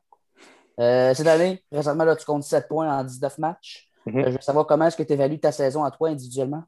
[0.78, 3.88] Euh, cette année, récemment, là, tu comptes 7 points en 19 matchs.
[4.04, 4.18] Mhm.
[4.18, 6.64] Euh, je veux savoir comment est-ce que tu évalues ta saison à toi individuellement?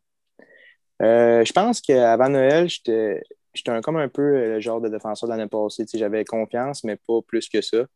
[1.03, 3.23] Euh, je pense qu'avant Noël, j'étais
[3.83, 5.85] comme un peu le genre de défenseur de l'année passée.
[5.95, 7.87] J'avais confiance, mais pas plus que ça.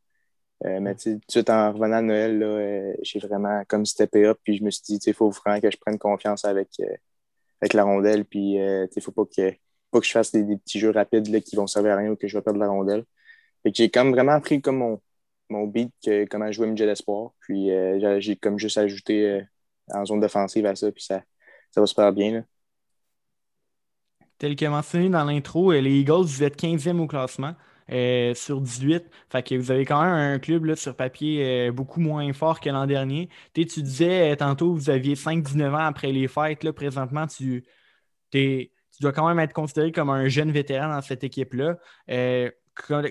[0.64, 4.64] mais tout de suite, en revenant à Noël, j'ai vraiment comme steppé up, puis je
[4.64, 6.70] me suis dit, il faut vraiment que je prenne confiance avec,
[7.62, 8.24] avec la rondelle.
[8.24, 9.52] Puis, euh, il ne faut pas que,
[9.90, 12.16] pas que je fasse des, petits jeux rapides là, qui vont servir à rien ou
[12.16, 13.04] que je vais perdre la rondelle.
[13.64, 15.00] j'ai comme vraiment appris comme mon,
[15.50, 15.92] mon beat,
[16.30, 17.32] comment jouer midget d'espoir.
[17.40, 19.42] Puis, euh, j'ai comme juste ajouté euh,
[19.94, 20.90] en zone défensive à ça.
[20.92, 21.22] Puis, ça,
[21.70, 22.44] ça va super bien.
[24.42, 27.54] Tel que mentionné dans l'intro, les Eagles, vous êtes 15e au classement.
[27.92, 29.04] Euh, sur 18.
[29.30, 32.58] Fait que vous avez quand même un club là, sur papier euh, beaucoup moins fort
[32.58, 33.28] que l'an dernier.
[33.54, 36.64] tu disais euh, tantôt vous aviez 5-19 ans après les fêtes.
[36.64, 37.64] Là, présentement, tu,
[38.32, 38.68] tu
[39.00, 41.76] dois quand même être considéré comme un jeune vétéran dans cette équipe-là.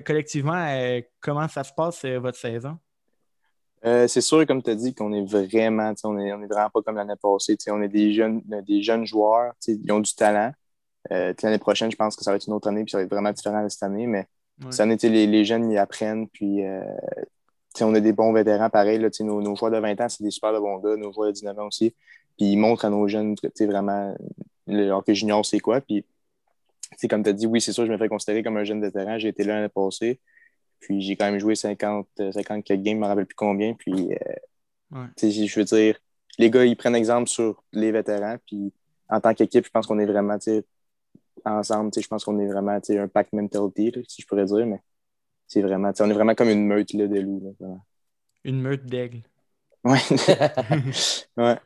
[0.03, 2.77] collectivement, comment ça se passe votre saison?
[3.83, 6.81] c'est sûr, comme tu as dit, qu'on est vraiment, on est, on est vraiment pas
[6.81, 7.55] comme l'année passée.
[7.69, 10.51] On est des jeunes, des jeunes joueurs, ils ont du talent.
[11.09, 13.11] L'année prochaine, je pense que ça va être une autre année, puis ça va être
[13.11, 14.27] vraiment différent de cette année, mais
[14.69, 16.83] ça les, les, jeunes y apprennent, puis euh,
[17.81, 18.99] on a des bons vétérans pareil.
[18.99, 21.27] Là, nos, nos, joueurs de 20 ans, c'est des super de bons gars, nos joueurs
[21.29, 21.95] de 19 ans aussi.
[22.37, 24.15] Puis ils montrent à nos jeunes vraiment
[24.67, 25.81] le hockey junior, c'est quoi.
[25.81, 26.05] Puis
[27.09, 29.17] comme tu as dit, oui, c'est sûr, je me fais considérer comme un jeune vétéran.
[29.17, 30.19] J'ai été là l'année passée.
[30.79, 33.73] Puis j'ai quand même joué 50, 50 quelques games, je ne me rappelle plus combien.
[33.73, 35.99] Puis euh, je veux dire,
[36.37, 38.37] les gars, ils prennent exemple sur les vétérans.
[38.45, 38.73] Puis
[39.09, 40.37] en tant qu'équipe, je pense qu'on est vraiment
[41.45, 41.91] ensemble.
[41.95, 44.81] Je pense qu'on est vraiment un pack mentality, si je pourrais dire, mais
[45.47, 47.55] c'est vraiment, on est vraiment comme une meute là, de loups.
[48.43, 49.21] une meute d'aigle.
[49.83, 49.99] Ouais.
[51.37, 51.57] ouais.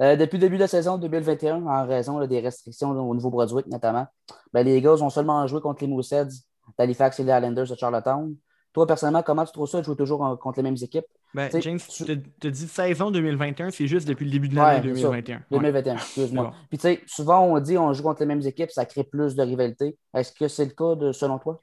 [0.00, 4.06] Euh, depuis le début de la saison 2021, en raison des restrictions au Nouveau-Brunswick notamment,
[4.52, 6.42] ben, les Eagles ont seulement joué contre les Mooseheads
[6.78, 8.34] d'Halifax et les Islanders de Charlottetown.
[8.72, 11.06] Toi, personnellement, comment tu trouves ça de jouer toujours contre les mêmes équipes?
[11.34, 15.42] Ben, James, tu te, dis saison 2021, c'est juste depuis le début de l'année 2021.
[15.50, 16.52] 2021, excuse-moi.
[16.68, 19.34] Puis tu sais, souvent on dit on joue contre les mêmes équipes, ça crée plus
[19.34, 19.96] de rivalité.
[20.14, 21.62] Est-ce que c'est le cas de, selon toi?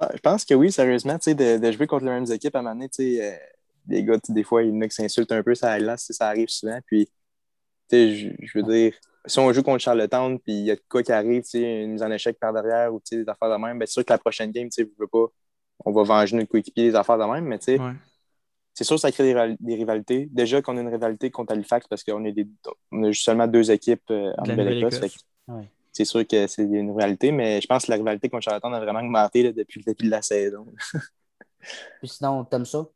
[0.00, 2.62] Ah, je pense que oui, sérieusement, de, de jouer contre les mêmes équipes à un
[2.62, 2.88] moment donné,
[3.20, 3.36] euh,
[3.88, 6.28] les gars, des fois, il y en a qui s'insultent un peu, ça glace, ça
[6.28, 6.78] arrive souvent.
[6.86, 7.08] Puis,
[7.90, 8.94] je, je veux dire,
[9.26, 12.02] si on joue contre Charlottetown, puis il y a de quoi qui arrive, une mise
[12.02, 14.52] en échec par derrière ou des affaires de même, ben, c'est sûr que la prochaine
[14.52, 15.26] game, tu ne veux pas,
[15.84, 17.78] on va venger notre coéquipier, des affaires de même, mais tu sais,
[18.74, 20.28] c'est sûr que ça crée des, rivalités.
[20.30, 22.46] Déjà qu'on a une rivalité contre Halifax parce qu'on est des,
[22.92, 25.00] on a seulement deux équipes euh, en Nouvelle-Écosse.
[25.90, 28.80] C'est sûr que c'est une rivalité, mais je pense que la rivalité contre Charlotte a
[28.80, 30.64] vraiment augmenté depuis le début de la saison.
[31.98, 32.86] Puis sinon, t'aimes ça?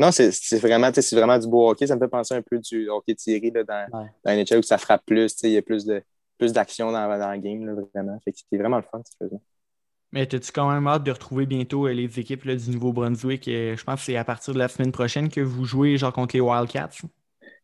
[0.00, 1.86] Non, c'est vraiment, vraiment du beau hockey.
[1.86, 4.10] Ça me fait penser un peu du hockey tiré là, dans, ouais.
[4.24, 5.36] dans NHL où ça frappe plus.
[5.44, 6.02] Il y a plus de
[6.38, 8.18] plus d'action dans, dans, la game, là, vraiment.
[8.24, 9.30] c'est vraiment le fun, cette
[10.14, 13.46] Mais as-tu quand même hâte de retrouver bientôt les équipes du Nouveau-Brunswick?
[13.46, 16.36] je pense que c'est à partir de la semaine prochaine que vous jouez genre contre
[16.36, 17.02] les Wildcats.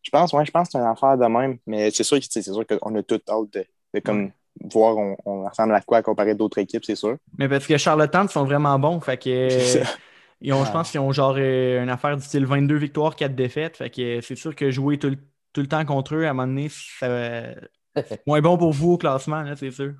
[0.02, 1.58] Je pense, ouais, je pense que c'est une affaire de même.
[1.68, 4.32] Mais c'est sûr, c'est sûr qu'on a tout hâte de, comme
[4.64, 7.18] voir on, on, ressemble à quoi comparer d'autres équipes, c'est sûr.
[7.38, 8.98] Mais parce que Charlottetown sont vraiment bons.
[8.98, 9.48] Fait que,
[10.40, 13.32] ils ont, Je pense qu'ils ont genre euh, une affaire du style 22 victoires, 4
[13.32, 13.76] défaites.
[13.76, 15.14] Fait que c'est sûr que jouer tout,
[15.56, 17.54] le temps contre eux, à un moment donné, ça
[18.26, 19.92] moins bon pour vous au classement, c'est sûr.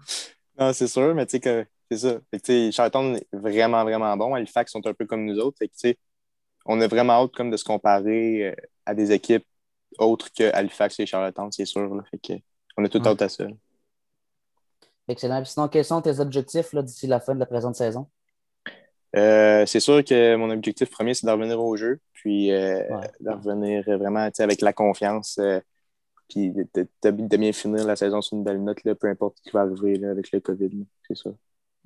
[0.59, 2.21] Non, c'est sûr, mais tu sais que c'est ça.
[2.73, 4.35] Charlottetown est vraiment, vraiment bon.
[4.35, 5.59] Halifax sont un peu comme nous autres.
[5.59, 5.99] Fait que,
[6.67, 8.55] on a vraiment hâte comme de se comparer euh,
[8.87, 9.47] à des équipes
[9.99, 11.95] autres que Halifax et Charlottetown, c'est sûr.
[11.95, 12.03] Là.
[12.11, 12.33] Fait que,
[12.77, 13.45] on a tout hâte à ça.
[15.09, 15.45] Excellent.
[15.45, 18.07] sinon, quels sont tes objectifs d'ici la fin de la présente saison?
[19.17, 22.83] Euh, c'est sûr que mon objectif premier, c'est de revenir au jeu, puis euh,
[23.19, 25.59] de revenir vraiment avec la confiance, euh,
[26.29, 29.51] puis de, bien finir la saison sur une belle note, là, peu importe ce qui
[29.51, 30.87] va arriver avec le COVID.
[31.09, 31.31] C'est ça.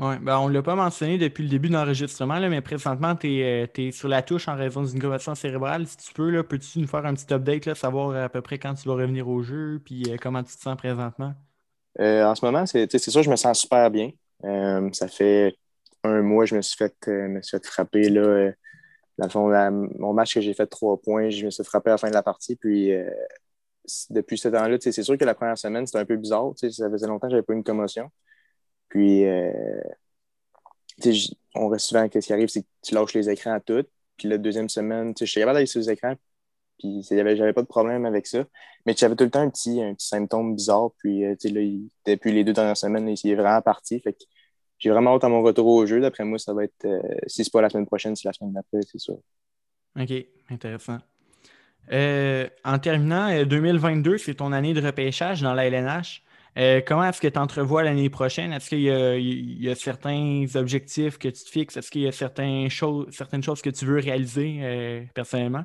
[0.01, 3.29] Oui, ben on ne l'a pas mentionné depuis le début de l'enregistrement, mais présentement, tu
[3.29, 5.87] es, sur la touche en raison d'une commotion cérébrale.
[5.87, 8.75] Si tu peux, peux-tu nous faire un petit update, là, savoir à peu près quand
[8.75, 11.35] tu vas revenir au jeu, puis comment tu te sens présentement?
[12.01, 14.11] Euh, en ce moment, c'est sûr, je me sens super bien.
[14.43, 15.57] Euh, ça fait
[16.03, 18.09] un mois, je me suis fait, euh, me suis fait frapper.
[18.11, 18.51] Là,
[19.19, 21.93] dans le fond, mon match que j'ai fait trois points, je me suis frappé à
[21.93, 22.57] la fin de la partie.
[22.57, 22.91] Puis
[24.11, 26.53] depuis ce temps-là, c'est sûr que la première semaine, c'était un peu bizarre.
[26.57, 28.11] Ça faisait longtemps que je n'avais pas eu une commotion.
[28.95, 29.25] Puis
[31.55, 33.89] on reste souvent, qu'est-ce qui arrive, c'est que tu lâches les écrans à toutes.
[34.17, 36.15] Puis la deuxième semaine, je suis capable d'aller sur les écrans,
[36.79, 38.45] puis j'avais pas de problème avec ça.
[38.87, 40.91] Mais j'avais tout le temps un petit, un petit symptôme bizarre.
[40.99, 41.35] Puis euh,
[42.07, 43.99] depuis les deux dernières semaines, il est vraiment parti.
[44.01, 44.25] Fait que
[44.79, 46.01] j'ai vraiment hâte à mon retour au jeu.
[46.01, 48.53] D'après moi, ça va être, euh, si c'est pas la semaine prochaine, c'est la semaine
[48.53, 49.19] d'après, c'est sûr.
[49.99, 50.13] OK,
[50.51, 50.99] intéressant.
[51.93, 56.24] Euh, en terminant, 2022, c'est ton année de repêchage dans la LNH.
[56.57, 58.53] Comment est-ce que tu entrevois l'année prochaine?
[58.53, 61.77] Est-ce qu'il y, a certains objectifs que tu te fixes?
[61.77, 65.65] Est-ce qu'il y a certaines choses, certaines choses que tu veux réaliser personnellement?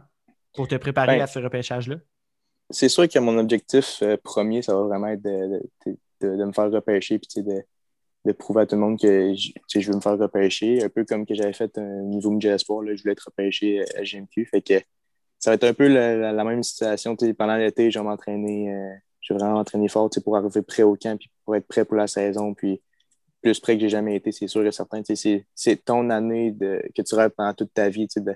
[0.56, 1.98] pour te préparer ben, à ce repêchage-là?
[2.70, 7.20] C'est sûr que mon objectif euh, premier, ça va vraiment être de, me faire repêcher
[7.20, 7.64] puis de,
[8.26, 10.84] de, prouver à tout le monde que je, veux me faire repêcher.
[10.84, 13.84] Un peu comme que j'avais fait un niveau midget espoir, là, je voulais être repêché
[13.96, 14.46] à GMQ.
[14.46, 14.76] Fait que
[15.40, 17.16] ça va être un peu la, même situation.
[17.38, 18.76] Pendant l'été, je vais m'entraîner.
[19.30, 21.96] Je vais vraiment m'entraîner fort pour arriver prêt au camp puis pour être prêt pour
[21.96, 22.56] la saison.
[22.56, 22.82] Puis
[23.42, 25.02] plus près que j'ai jamais été, c'est sûr et certain.
[25.06, 28.36] C'est ton année de, que tu rêves pendant toute ta vie, de,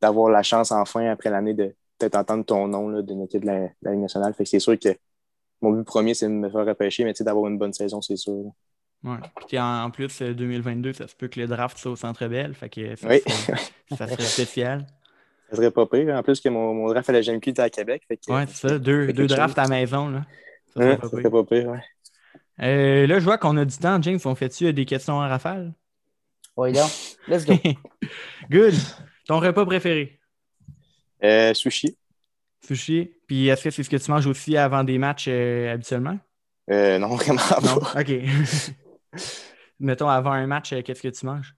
[0.00, 3.46] d'avoir la chance enfin, après l'année, de peut-être entendre ton nom là, d'une équipe de
[3.46, 4.34] la, Ligue nationale.
[4.34, 4.88] Fait que c'est sûr que
[5.60, 8.52] mon but premier, c'est de me faire repêcher, mais d'avoir une bonne saison, c'est sûr.
[9.04, 9.16] Oui.
[9.46, 12.54] Puis en, plus, 2022, euh, ça se peut que le draft soit au Centre Bell.
[12.54, 13.20] Fait que ça, oui.
[13.96, 14.86] ça serait spécial.
[15.52, 16.14] Ça serait pas pire.
[16.14, 18.04] En plus que mon, mon draft à la GMQ était à Québec.
[18.10, 18.78] Oui, c'est ça.
[18.78, 20.08] Deux, deux drafts à la maison.
[20.08, 20.24] Là.
[20.74, 21.30] Ça serait pas, pire.
[21.30, 21.68] pas pire.
[21.68, 21.82] Ouais.
[22.62, 24.00] Euh, là, je vois qu'on a du temps.
[24.00, 25.74] James, on fait-tu des questions en rafale?
[26.56, 26.90] Oui, donc.
[27.28, 27.52] Let's go.
[28.50, 28.74] Good.
[29.26, 30.18] Ton repas préféré?
[31.22, 31.98] Euh, sushi.
[32.66, 33.12] Sushi.
[33.26, 36.18] Puis est-ce que c'est ce que tu manges aussi avant des matchs euh, habituellement?
[36.70, 37.76] Euh, non, vraiment non?
[37.76, 39.20] OK.
[39.80, 41.54] Mettons, avant un match, qu'est-ce que tu manges?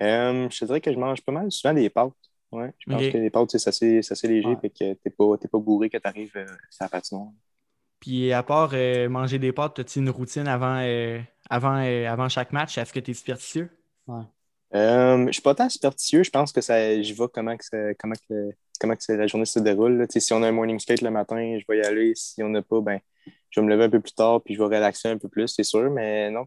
[0.00, 2.12] je te dirais que je mange pas mal souvent des pâtes.
[2.52, 4.56] Ouais, je pense que les pâtes, c'est assez, assez, léger, ouais.
[4.60, 6.46] fait que t'es pas, pas bourré quand t'arrives euh,
[6.80, 7.28] à la patinoire.
[8.00, 8.72] Puis à part
[9.08, 10.80] manger des pâtes, as-tu une routine avant,
[11.50, 12.78] avant, avant chaque match?
[12.78, 13.70] Est-ce que tu es superstitieux?
[14.06, 14.22] Ouais.
[14.74, 16.22] Euh, je ne suis pas tant superstitieux.
[16.22, 19.58] Je pense que ça, j'y vais comment, que comment, que, comment que la journée se
[19.58, 20.06] déroule.
[20.10, 22.14] Si on a un morning skate le matin, je vais y aller.
[22.14, 23.00] Si on n'a pas, ben,
[23.50, 25.48] je vais me lever un peu plus tard puis je vais relaxer un peu plus,
[25.48, 25.90] c'est sûr.
[25.90, 26.44] Mais non,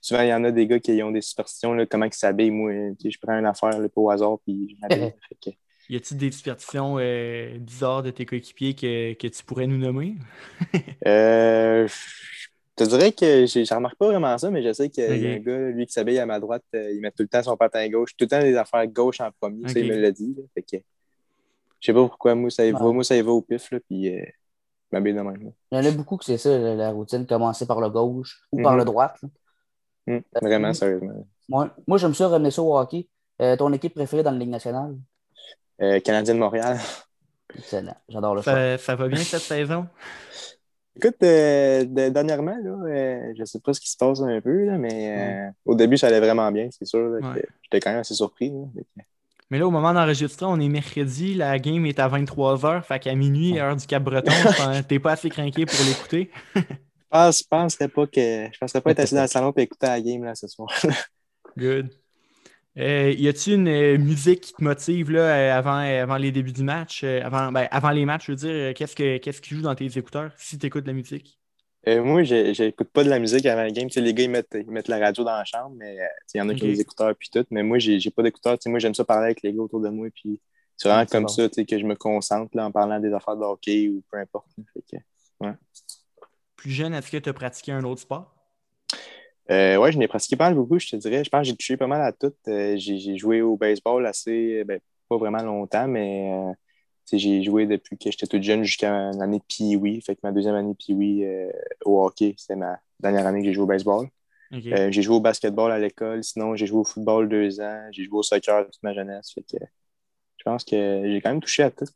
[0.00, 1.72] souvent, il y en a des gars qui ont des superstitions.
[1.74, 2.50] Là, comment ils s'habillent.
[2.50, 5.12] Moi, je prends une affaire là, au hasard puis je m'habille.
[5.90, 10.16] Y a-t-il des superstitions euh, bizarres de tes coéquipiers que, que, tu pourrais nous nommer?
[11.06, 11.88] euh,
[12.78, 15.30] je te dirais que je remarque pas vraiment ça, mais je sais qu'il y a
[15.32, 17.56] un gars, lui, qui s'habille à ma droite, euh, il met tout le temps son
[17.56, 20.34] patin gauche, tout le temps les affaires gauche en premier, ça, il me l'a dit.
[20.36, 20.84] Là, fait que,
[21.80, 23.78] je sais pas pourquoi, moi, ça y va, moi, ça y va au pif, là,
[23.80, 24.22] puis euh,
[24.90, 25.52] je m'habille de même.
[25.72, 28.62] Il y en a beaucoup que c'est ça, la routine, commencer par le gauche ou
[28.62, 28.86] par le mhm.
[28.86, 29.18] droite.
[30.08, 30.22] Mhm.
[30.42, 31.26] vraiment, sérieusement.
[31.48, 33.08] Moi, moi, j'aime ça ramener ça au hockey.
[33.40, 34.96] Euh, ton équipe préférée dans la Ligue nationale?
[36.04, 36.78] Canadien de Montréal.
[37.56, 39.86] Excellent, j'adore le ça, ça va bien cette saison?
[40.96, 44.64] Écoute, euh, dernièrement, là, euh, je ne sais pas ce qui se passe un peu,
[44.64, 47.20] là, mais euh, au début, ça allait vraiment bien, c'est sûr.
[47.62, 48.52] J'étais quand même assez surpris.
[49.48, 53.14] mais là, au moment d'enregistrer, on est mercredi, la game est à 23h, fait qu'à
[53.14, 54.32] minuit, heure du Cap-Breton,
[54.88, 56.30] t'es pas assez craqué pour l'écouter.
[57.12, 60.00] je penserais pas que je penserais pas être assis dans le salon et écouter la
[60.00, 60.68] game là, ce soir.
[61.56, 61.90] Good.
[62.78, 66.52] Euh, y a-t-il une euh, musique qui te motive là, euh, avant, avant les débuts
[66.52, 69.62] du match, avant, ben, avant les matchs, je veux dire, qu'est-ce, que, qu'est-ce qui joue
[69.62, 71.40] dans tes écouteurs si tu écoutes la musique?
[71.86, 73.88] Moi, j'écoute pas de la musique avant la game.
[73.96, 75.96] les gars, ils mettent, ils mettent, la radio dans la chambre, mais
[76.34, 77.46] il y en a qui ont des écouteurs puis tout.
[77.50, 78.58] Mais moi, j'ai pas d'écouteurs.
[78.66, 80.06] Moi, j'aime ça parler avec les gars autour de moi.
[80.14, 80.38] Puis
[80.76, 83.88] c'est vraiment comme ça que je me concentre là, en parlant des affaires de hockey
[83.88, 84.48] ou peu importe.
[86.58, 88.34] Plus jeune, est-ce que tu as pratiqué un autre sport?
[89.50, 91.24] Euh, oui, je n'ai pratiqué pas beaucoup, je te dirais.
[91.24, 92.34] Je pense que j'ai touché pas mal à tout.
[92.48, 96.52] Euh, j'ai joué au baseball assez, ben, pas vraiment longtemps, mais
[97.16, 100.02] j'ai joué depuis que j'étais toute jeune jusqu'à l'année de Pee-Wee.
[100.02, 101.50] Fait que ma deuxième année de Pee-Wee euh,
[101.84, 104.08] au hockey, c'était ma dernière année que j'ai joué au baseball.
[104.52, 106.24] Euh, j'ai joué au basketball à l'école.
[106.24, 107.88] Sinon, j'ai joué au football deux ans.
[107.92, 109.32] J'ai joué au soccer toute ma jeunesse.
[109.32, 109.64] Fait que
[110.36, 111.86] je pense que j'ai quand même touché à tout.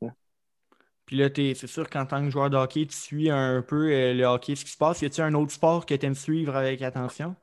[1.07, 4.15] Puis là, c'est sûr qu'en tant que joueur de hockey, tu suis un peu euh,
[4.15, 5.03] le hockey, ce qui se passe.
[5.03, 7.35] Y a-t-il un autre sport que tu aimes suivre avec attention?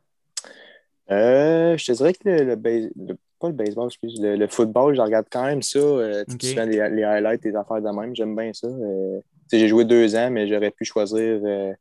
[1.10, 5.26] je te dirais que le, le, pas le baseball, excuse, le, le, football, je regarde
[5.32, 5.80] quand même ça.
[5.80, 8.68] Euh, tu fais les, les, highlights, les affaires de même, j'aime bien ça.
[8.68, 9.20] Euh,
[9.52, 11.74] j'ai joué deux ans, mais j'aurais pu choisir euh,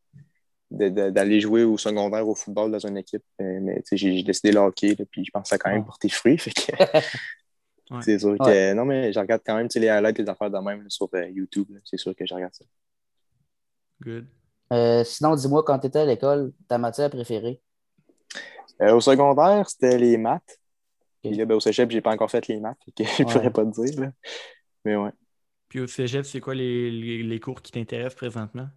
[0.70, 3.24] d'aller jouer au secondaire au football dans une équipe.
[3.38, 6.38] mais j'ai décidé le hockey, puis je pense que ça a quand même porté fruit.
[8.01, 8.72] C'est sûr que.
[8.74, 11.68] Non, mais je regarde quand même les highlights, les affaires de même sur YouTube.
[11.85, 12.64] C'est sûr que je regarde ça.
[14.03, 14.27] Good.
[15.05, 17.61] sinon, dis-moi, quand tu étais à l'école, ta matière préférée?
[18.81, 20.59] au secondaire, c'était les maths.
[21.22, 23.64] Puis là, ben, au cégep, j'ai pas encore fait les maths, que je pourrais pas
[23.64, 24.12] te dire.
[24.85, 25.11] Mais ouais.
[25.68, 28.68] Puis au cégep, c'est quoi les, les, cours qui t'intéressent présentement?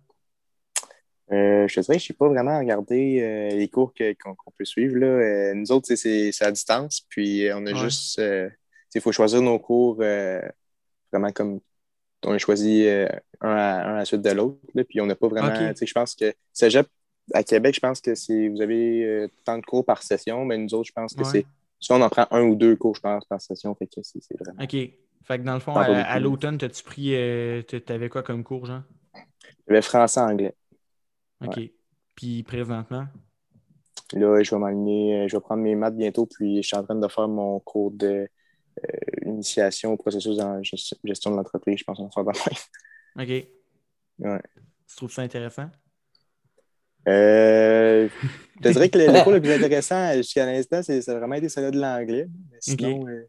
[1.31, 4.65] Euh, je te dirais que je n'ai pas vraiment regardé euh, les cours qu'on peut
[4.65, 4.97] suivre.
[4.97, 5.07] Là.
[5.07, 7.05] Euh, nous autres, c'est à distance.
[7.09, 8.21] Puis on a juste.
[8.93, 11.59] Il faut choisir nos cours vraiment comme
[12.23, 13.07] on a choisi un,
[13.41, 14.59] à, la suite de l'autre.
[14.87, 15.53] Puis on n'a pas vraiment.
[15.53, 16.87] Je pense que Cégep,
[17.33, 20.87] à Québec, je pense que vous avez tant de cours par session, mais nous autres,
[20.87, 21.45] je pense que c'est
[21.81, 23.73] Soit on en prend un ou deux cours, je pense, par session.
[23.73, 24.63] Fait que c'est vraiment.
[24.63, 24.71] OK.
[25.23, 27.15] Fait que dans le fond, à, l'automne, t'as-tu pris.
[27.15, 28.83] Euh, t'avais quoi comme cours, Jean?
[29.67, 30.55] J'avais français-anglais.
[31.43, 31.59] OK.
[32.15, 33.07] Puis présentement?
[34.13, 36.83] Là, je vais m'aligner, euh, je vais prendre mes maths bientôt, puis je suis en
[36.83, 38.27] train de faire mon cours de
[38.79, 40.61] euh, au processus de
[41.03, 41.77] gestion de l'entreprise.
[41.79, 42.53] Je pense qu'on va faire
[43.15, 43.47] de OK.
[44.19, 44.41] Ouais.
[44.87, 45.69] Tu trouves ça intéressant?
[47.07, 48.07] Euh,
[48.55, 51.71] je te dirais que le, cours le plus intéressant jusqu'à l'instant, c'est vraiment été celui
[51.71, 52.27] de l'anglais.
[52.59, 53.27] Sinon, euh,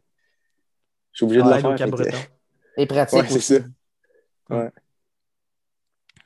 [1.11, 2.27] je suis obligé de le faire.
[2.77, 3.19] Et pratique.
[3.19, 3.65] Ouais, c'est ça.
[4.49, 4.69] Ouais.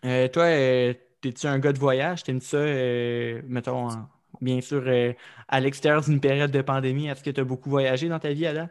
[0.06, 2.23] Euh, toi, euh, es-tu un gars de voyage?
[2.23, 2.60] T'aimes ça,
[3.47, 3.89] mettons,
[4.41, 4.84] bien sûr,
[5.47, 8.45] à l'extérieur d'une période de pandémie, est-ce que tu as beaucoup voyagé dans ta vie,
[8.45, 8.67] Adam?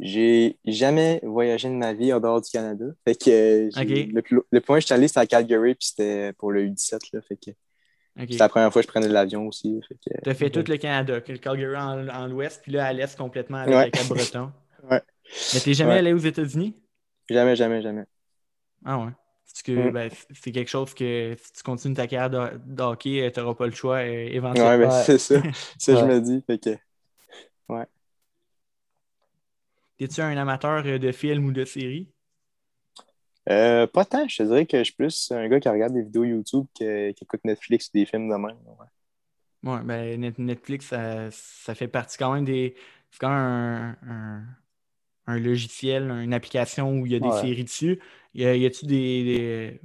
[0.00, 2.84] J'ai jamais voyagé de ma vie en dehors du Canada.
[3.04, 6.52] Fait que le, le, point où je suis allé, c'était à Calgary, puis c'était pour
[6.52, 6.98] le U17.
[7.12, 7.50] Là, fait que
[8.16, 9.80] c'est la première fois que je prenais de l'avion aussi.
[10.02, 13.16] Tu as fait tout le Canada, le Calgary en, en l'ouest, puis là à l'est
[13.16, 14.52] complètement avec le Cap-Breton.
[14.90, 15.02] ouais.
[15.54, 16.74] Mais t'es jamais allé aux États-Unis?
[17.28, 18.04] Jamais, jamais, jamais.
[18.84, 19.12] Ah ouais.
[19.64, 19.90] Que, mm.
[19.90, 23.54] ben, c'est quelque chose que si tu continues ta carrière de, hockey, euh, tu n'auras
[23.54, 24.70] pas le choix euh, éventuellement.
[24.70, 25.42] Ouais, ben, c'est ça.
[25.78, 26.40] ça, je me dis.
[26.46, 26.76] Fait que...
[27.68, 27.84] Ouais.
[30.00, 32.08] Es-tu un amateur euh, de films ou de séries?
[33.48, 36.02] Euh, pas tant, je te dirais que je suis plus un gars qui regarde des
[36.02, 38.56] vidéos YouTube qui, écoute Netflix ou des films de même.
[39.62, 42.76] Ouais, ouais ben Netflix, ça, fait partie quand même des.
[43.10, 43.96] C'est quand même
[45.26, 48.00] un, logiciel, une application où il y a des séries dessus.
[48.34, 49.80] Y a-tu des,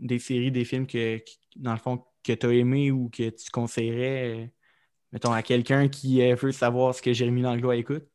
[0.00, 1.22] des, séries, des films que,
[1.54, 4.52] dans le fond, que tu as aimé ou que tu conseillerais,
[5.12, 8.06] mettons, à quelqu'un qui euh, veut savoir ce que Jérémy Langlois écoute?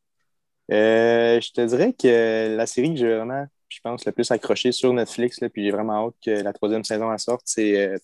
[0.72, 4.70] Euh, je te dirais que la série que j'ai vraiment je pense, le plus accroché
[4.70, 5.40] sur Netflix.
[5.40, 7.42] Là, puis j'ai vraiment hâte que la troisième saison sorte.
[7.46, 7.96] C'est, euh,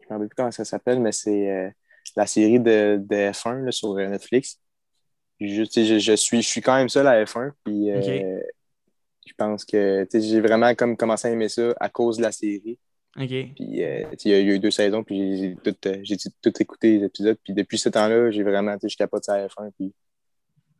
[0.00, 1.70] je ne me rappelle plus comment ça s'appelle, mais c'est euh,
[2.16, 4.58] la série de, de F1 là, sur Netflix.
[5.38, 7.52] Je, je, suis, je suis quand même seul à F1.
[7.64, 7.90] Puis
[9.26, 12.78] je pense que j'ai vraiment comme commencé à aimer ça à cause de la série.
[13.56, 15.56] Puis il y a eu deux saisons, puis
[16.02, 17.38] j'ai tout, tout écouté les épisodes.
[17.42, 19.70] Puis depuis ce temps-là, j'ai vraiment, je capote à F1.
[19.78, 19.92] Puis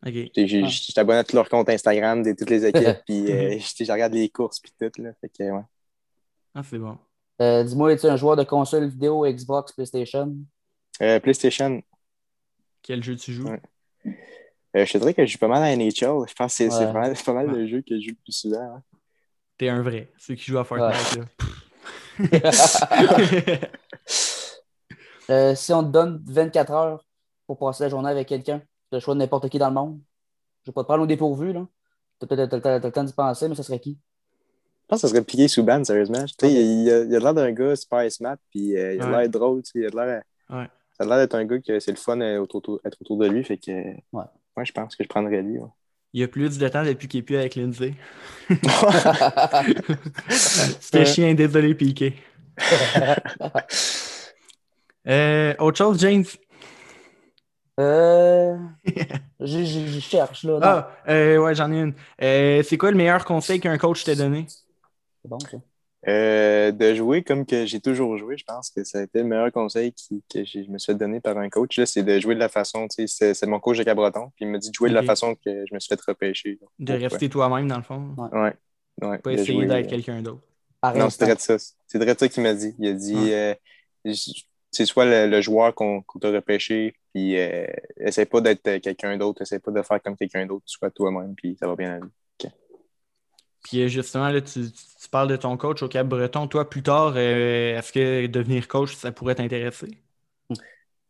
[0.06, 0.30] Okay.
[0.34, 3.92] Je suis abonné à tous leurs comptes Instagram de toutes les équipes, puis euh, je
[3.92, 5.02] regarde les courses, puis tout.
[5.02, 5.62] Là, fait que, ouais.
[6.54, 6.96] Ah, c'est bon.
[7.42, 10.34] Euh, dis-moi, es-tu un joueur de console vidéo, Xbox, PlayStation?
[11.02, 11.82] Euh, PlayStation.
[12.82, 13.48] Quel jeu tu joues?
[14.72, 16.28] je te dirais que je joue pas mal à NHL.
[16.28, 18.76] Je pense que c'est pas mal le jeu que je joue le plus souvent.
[18.76, 18.82] Hein.
[19.58, 20.12] T'es un vrai.
[20.16, 21.18] Ceux qui jouent à Fortnite.
[21.18, 21.24] Là.
[25.54, 27.06] si on te donne 24 heures
[27.46, 30.00] pour passer la journée avec quelqu'un, le choix de n'importe qui dans le monde.
[30.64, 31.52] Je ne vais pas te prendre au dépourvu.
[31.52, 31.66] Là.
[32.18, 33.98] Tu as peut-être le temps d'y penser, mais ça serait qui?
[34.82, 36.24] Je pense que ça serait Piqué Souban, sérieusement.
[36.24, 36.50] Okay.
[36.52, 39.28] Il, il, a, il a l'air d'un gars super smart, puis euh, il a l'air
[39.28, 39.62] drôle.
[39.74, 40.22] Il a l'air.
[40.50, 40.68] Ouais.
[40.98, 43.18] Ça a l'air d'être un gars que c'est le fun d'être euh, autour, être autour
[43.18, 43.44] de lui.
[43.44, 44.00] Fait que, ouais.
[44.12, 45.58] moi, je pense que je prendrais lui.
[46.12, 47.94] Il y a plus de temps depuis qu'il n'est plus avec Lindsay.
[50.28, 52.14] C'était chien, désolé, Piqué.
[55.06, 56.26] Euh, autre chose, James?
[57.78, 58.56] Euh,
[59.40, 60.52] je, je- je cherche, là.
[60.54, 61.94] Non, Ah, euh, ouais, j'en ai une.
[62.22, 64.46] Euh, c'est quoi le meilleur conseil qu'un coach t'a donné?
[64.48, 65.58] C'est bon, ça.
[66.08, 69.26] Euh, de jouer comme que j'ai toujours joué, je pense que ça a été le
[69.26, 71.78] meilleur conseil qui- que je me suis fait donner par un coach.
[71.78, 74.46] là, C'est de jouer de la façon, tu sais, c'est mon coach de Cabreton, puis
[74.46, 76.58] il m'a dit de jouer de la façon que je me suis fait repêcher.
[76.78, 76.98] De Ouais.
[77.06, 78.14] rester toi-même, dans le fond.
[78.16, 78.54] Ouais.
[79.02, 80.40] ouais Pas de essayer d'être quelqu'un d'autre.
[80.96, 81.56] Non, c'est vrai de ça.
[81.58, 82.74] C'est vrai de ça qu'il m'a dit.
[82.78, 83.54] Il a dit euh,
[84.70, 87.66] c'est soit le, le joueur qu'on qu'on t'a repêché, puis euh,
[87.98, 91.34] essaie pas d'être euh, quelqu'un d'autre, essaie pas de faire comme quelqu'un d'autre, sois toi-même,
[91.34, 92.08] puis ça va bien aller.
[93.62, 96.46] Puis euh, justement, là, tu, tu parles de ton coach au Cap-Breton.
[96.48, 99.88] Toi, plus tard, euh, est-ce que devenir coach, ça pourrait t'intéresser?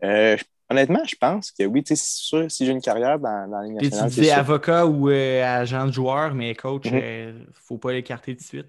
[0.02, 0.36] Euh,
[0.68, 3.62] honnêtement, je pense que oui, tu sais, c'est sûr, si j'ai une carrière dans, dans
[3.62, 4.38] Tu tu nationale, c'est disais sûr.
[4.38, 7.00] avocat ou euh, agent de joueur, mais coach, Mhm.
[7.02, 8.66] euh, faut pas l'écarter tout de suite.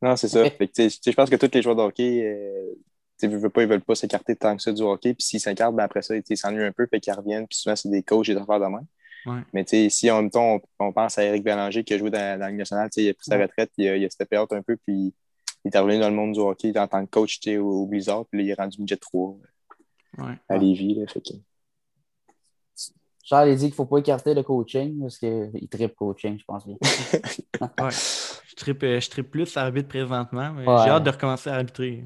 [0.00, 0.48] Non, c'est ça.
[0.48, 2.74] Tu tu je pense que tous les joueurs de hockey, euh,
[3.18, 5.14] sais, veulent pas, ils veulent pas s'écarter tant que ça du hockey.
[5.14, 7.46] Puis s'ils s'écartent, ben après ça, ils s'ennuient un peu, fait qu'ils reviennent.
[7.46, 8.86] Puis souvent, c'est des coachs et des affaires de même.
[9.26, 9.40] Ouais.
[9.52, 12.18] Mais si en même temps, on, on pense à Eric Bélanger qui a joué dans,
[12.38, 13.42] dans la Ligue nationale, il a pris sa Ouais.
[13.42, 15.12] retraite, il a, il a steppé out un peu, puis
[15.64, 18.24] il est revenu dans le monde du hockey en tant que coach au, au Blizzard,
[18.30, 19.36] puis là, il est rendu midget 3
[20.18, 20.34] Ouais.
[20.48, 20.56] à.
[20.56, 20.94] Lévis.
[20.94, 21.34] Là, fait que...
[23.22, 26.44] Charles, il dit qu'il ne faut pas écarter le coaching parce qu'il tripe coaching, je
[26.44, 26.76] pense bien.
[27.60, 27.90] Ouais.
[27.90, 30.52] Je trippe, euh, je trippe plus arbitre présentement.
[30.54, 30.76] mais Ouais.
[30.84, 32.04] J'ai hâte de recommencer à arbitrer.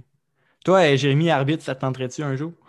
[0.65, 2.53] Toi, euh, Jérémy, arbitre, ça te tenterait-tu un jour?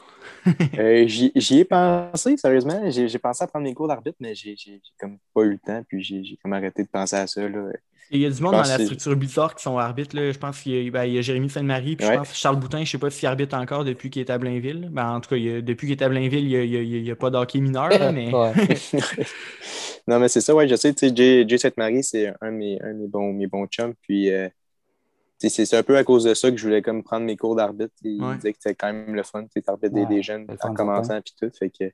[0.79, 2.89] Euh, J'y ai pensé, sérieusement.
[2.89, 4.55] J'ai pensé à prendre mes cours d'arbitre, mais j'ai
[4.99, 7.47] comme pas eu le temps, puis j'ai comme arrêté de penser à ça.
[7.47, 7.71] Là.
[8.11, 10.15] Il y a du monde dans la structure bizarre qui sont arbitres.
[10.15, 10.31] là.
[10.31, 12.57] Je pense qu'il y, a- ben, il y a Jérémy Sainte-Marie, puis je pense Charles
[12.57, 14.89] Boutin, je ne sais pas s'il arbitre encore depuis qu'il est à Blainville.
[14.91, 17.15] Ben, en tout cas, il y a- depuis qu'il est à Blainville, il n'y a,
[17.15, 18.31] pas d'hockey mineur, là, mais
[20.07, 22.99] non, mais c'est ça, ouais, je sais, Jay, Sainte-Marie, c'est un de mes, un de
[22.99, 24.47] mes bons, mes bons chums, puis euh,
[25.49, 27.55] c'est c'est un peu à cause de ça que je voulais comme prendre mes cours
[27.55, 27.93] d'arbitre.
[28.03, 28.35] Il Ouais.
[28.35, 31.49] disait que c'était quand même le fun, des, Ouais, des jeunes en commençant, puis tout,
[31.57, 31.85] fait que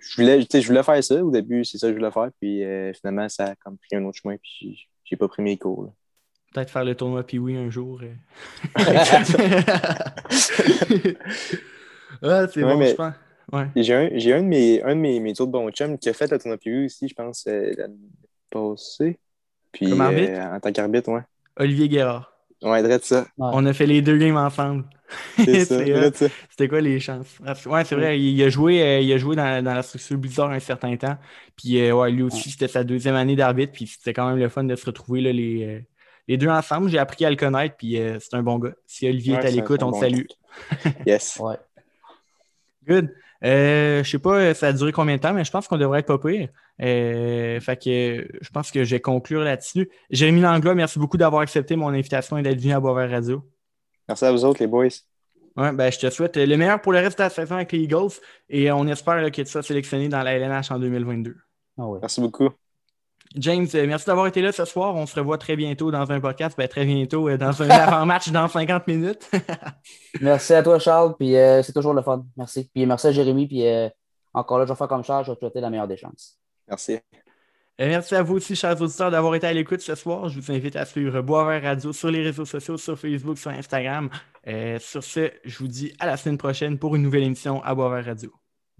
[0.00, 2.62] je voulais, je voulais faire ça, au début, c'est ça que je voulais faire, puis
[2.64, 5.84] euh, finalement, ça a comme pris un autre chemin, puis j'ai- pas pris mes cours,
[5.84, 5.90] là.
[6.52, 8.00] peut-être faire le tournoi puis oui un jour.
[8.02, 8.14] euh.
[12.22, 13.14] ah, c'est Ouais, bon, mais- je pense.
[13.52, 13.66] Ouais.
[13.76, 16.14] J'ai un, j'ai un de, mes, un de mes, mes autres bons chums qui a
[16.14, 17.94] fait le tournoi PU aussi, je pense, euh, l'année
[18.50, 19.18] passée.
[19.70, 20.32] Puis, Comme arbitre?
[20.32, 21.20] euh, en tant qu'arbitre, ouais.
[21.56, 22.33] Olivier Guérard.
[22.64, 23.20] Ouais, drette ça.
[23.38, 23.50] Ouais.
[23.52, 24.84] On a fait les deux games ensemble.
[25.36, 27.38] C'était quoi les chances?
[27.54, 29.82] C'est- Ouais, c'est vrai, il, il a joué, euh, il a joué dans, dans la
[29.82, 31.16] structure Blizzard un certain temps.
[31.56, 32.52] Puis euh, ouais, lui aussi, Ouais.
[32.52, 33.72] c'était sa deuxième année d'arbitre.
[33.72, 35.80] Puis c'était quand même le fun de se retrouver là, les, euh,
[36.26, 36.88] les deux ensemble.
[36.88, 37.76] J'ai appris à le connaître.
[37.76, 38.72] Puis euh, c'est un bon gars.
[38.86, 40.24] Si Olivier Ouais, est à l'écoute, on te salue.
[41.06, 41.38] Yes.
[41.40, 41.56] Ouais.
[42.88, 43.10] Good.
[43.44, 46.00] Euh, je sais pas, ça a duré combien de temps, mais je pense qu'on devrait
[46.00, 46.48] être pas pire.
[46.82, 49.90] Euh, fait que je pense que je vais conclure là-dessus.
[50.10, 53.42] Jérémy Langlois, merci beaucoup d'avoir accepté mon invitation et d'être venu à Boisvert Radio.
[54.08, 54.88] Merci à vous autres, les boys.
[55.56, 57.78] Ouais, ben, je te souhaite le meilleur pour le reste de la saison avec les
[57.78, 58.10] Eagles
[58.48, 61.36] et on espère là, que tu sois sélectionné dans la LNH en 2022.
[61.78, 61.98] Ah ouais.
[62.00, 62.50] Merci beaucoup.
[63.36, 64.94] James, euh, merci d'avoir été là ce soir.
[64.94, 68.30] On se revoit très bientôt dans un podcast, ben, très bientôt euh, dans un avant-match
[68.30, 69.28] dans 50 minutes.
[70.20, 72.24] Merci à toi, Charles, puis euh, c'est toujours le fun.
[72.36, 72.70] Merci.
[72.72, 73.88] Puis merci à Jérémy, puis euh,
[74.32, 76.38] encore là, je vais faire comme Charles, je vais te souhaiter la meilleure des chances.
[76.68, 76.98] Merci.
[77.80, 80.28] Euh, merci à vous aussi, chers auditeurs, d'avoir été à l'écoute ce soir.
[80.28, 84.10] Je vous invite à suivre Boisvert Radio sur les réseaux sociaux, sur Facebook, sur Instagram.
[84.46, 87.74] Euh, sur ce, je vous dis à la semaine prochaine pour une nouvelle émission à
[87.74, 88.43] Boisvert Radio.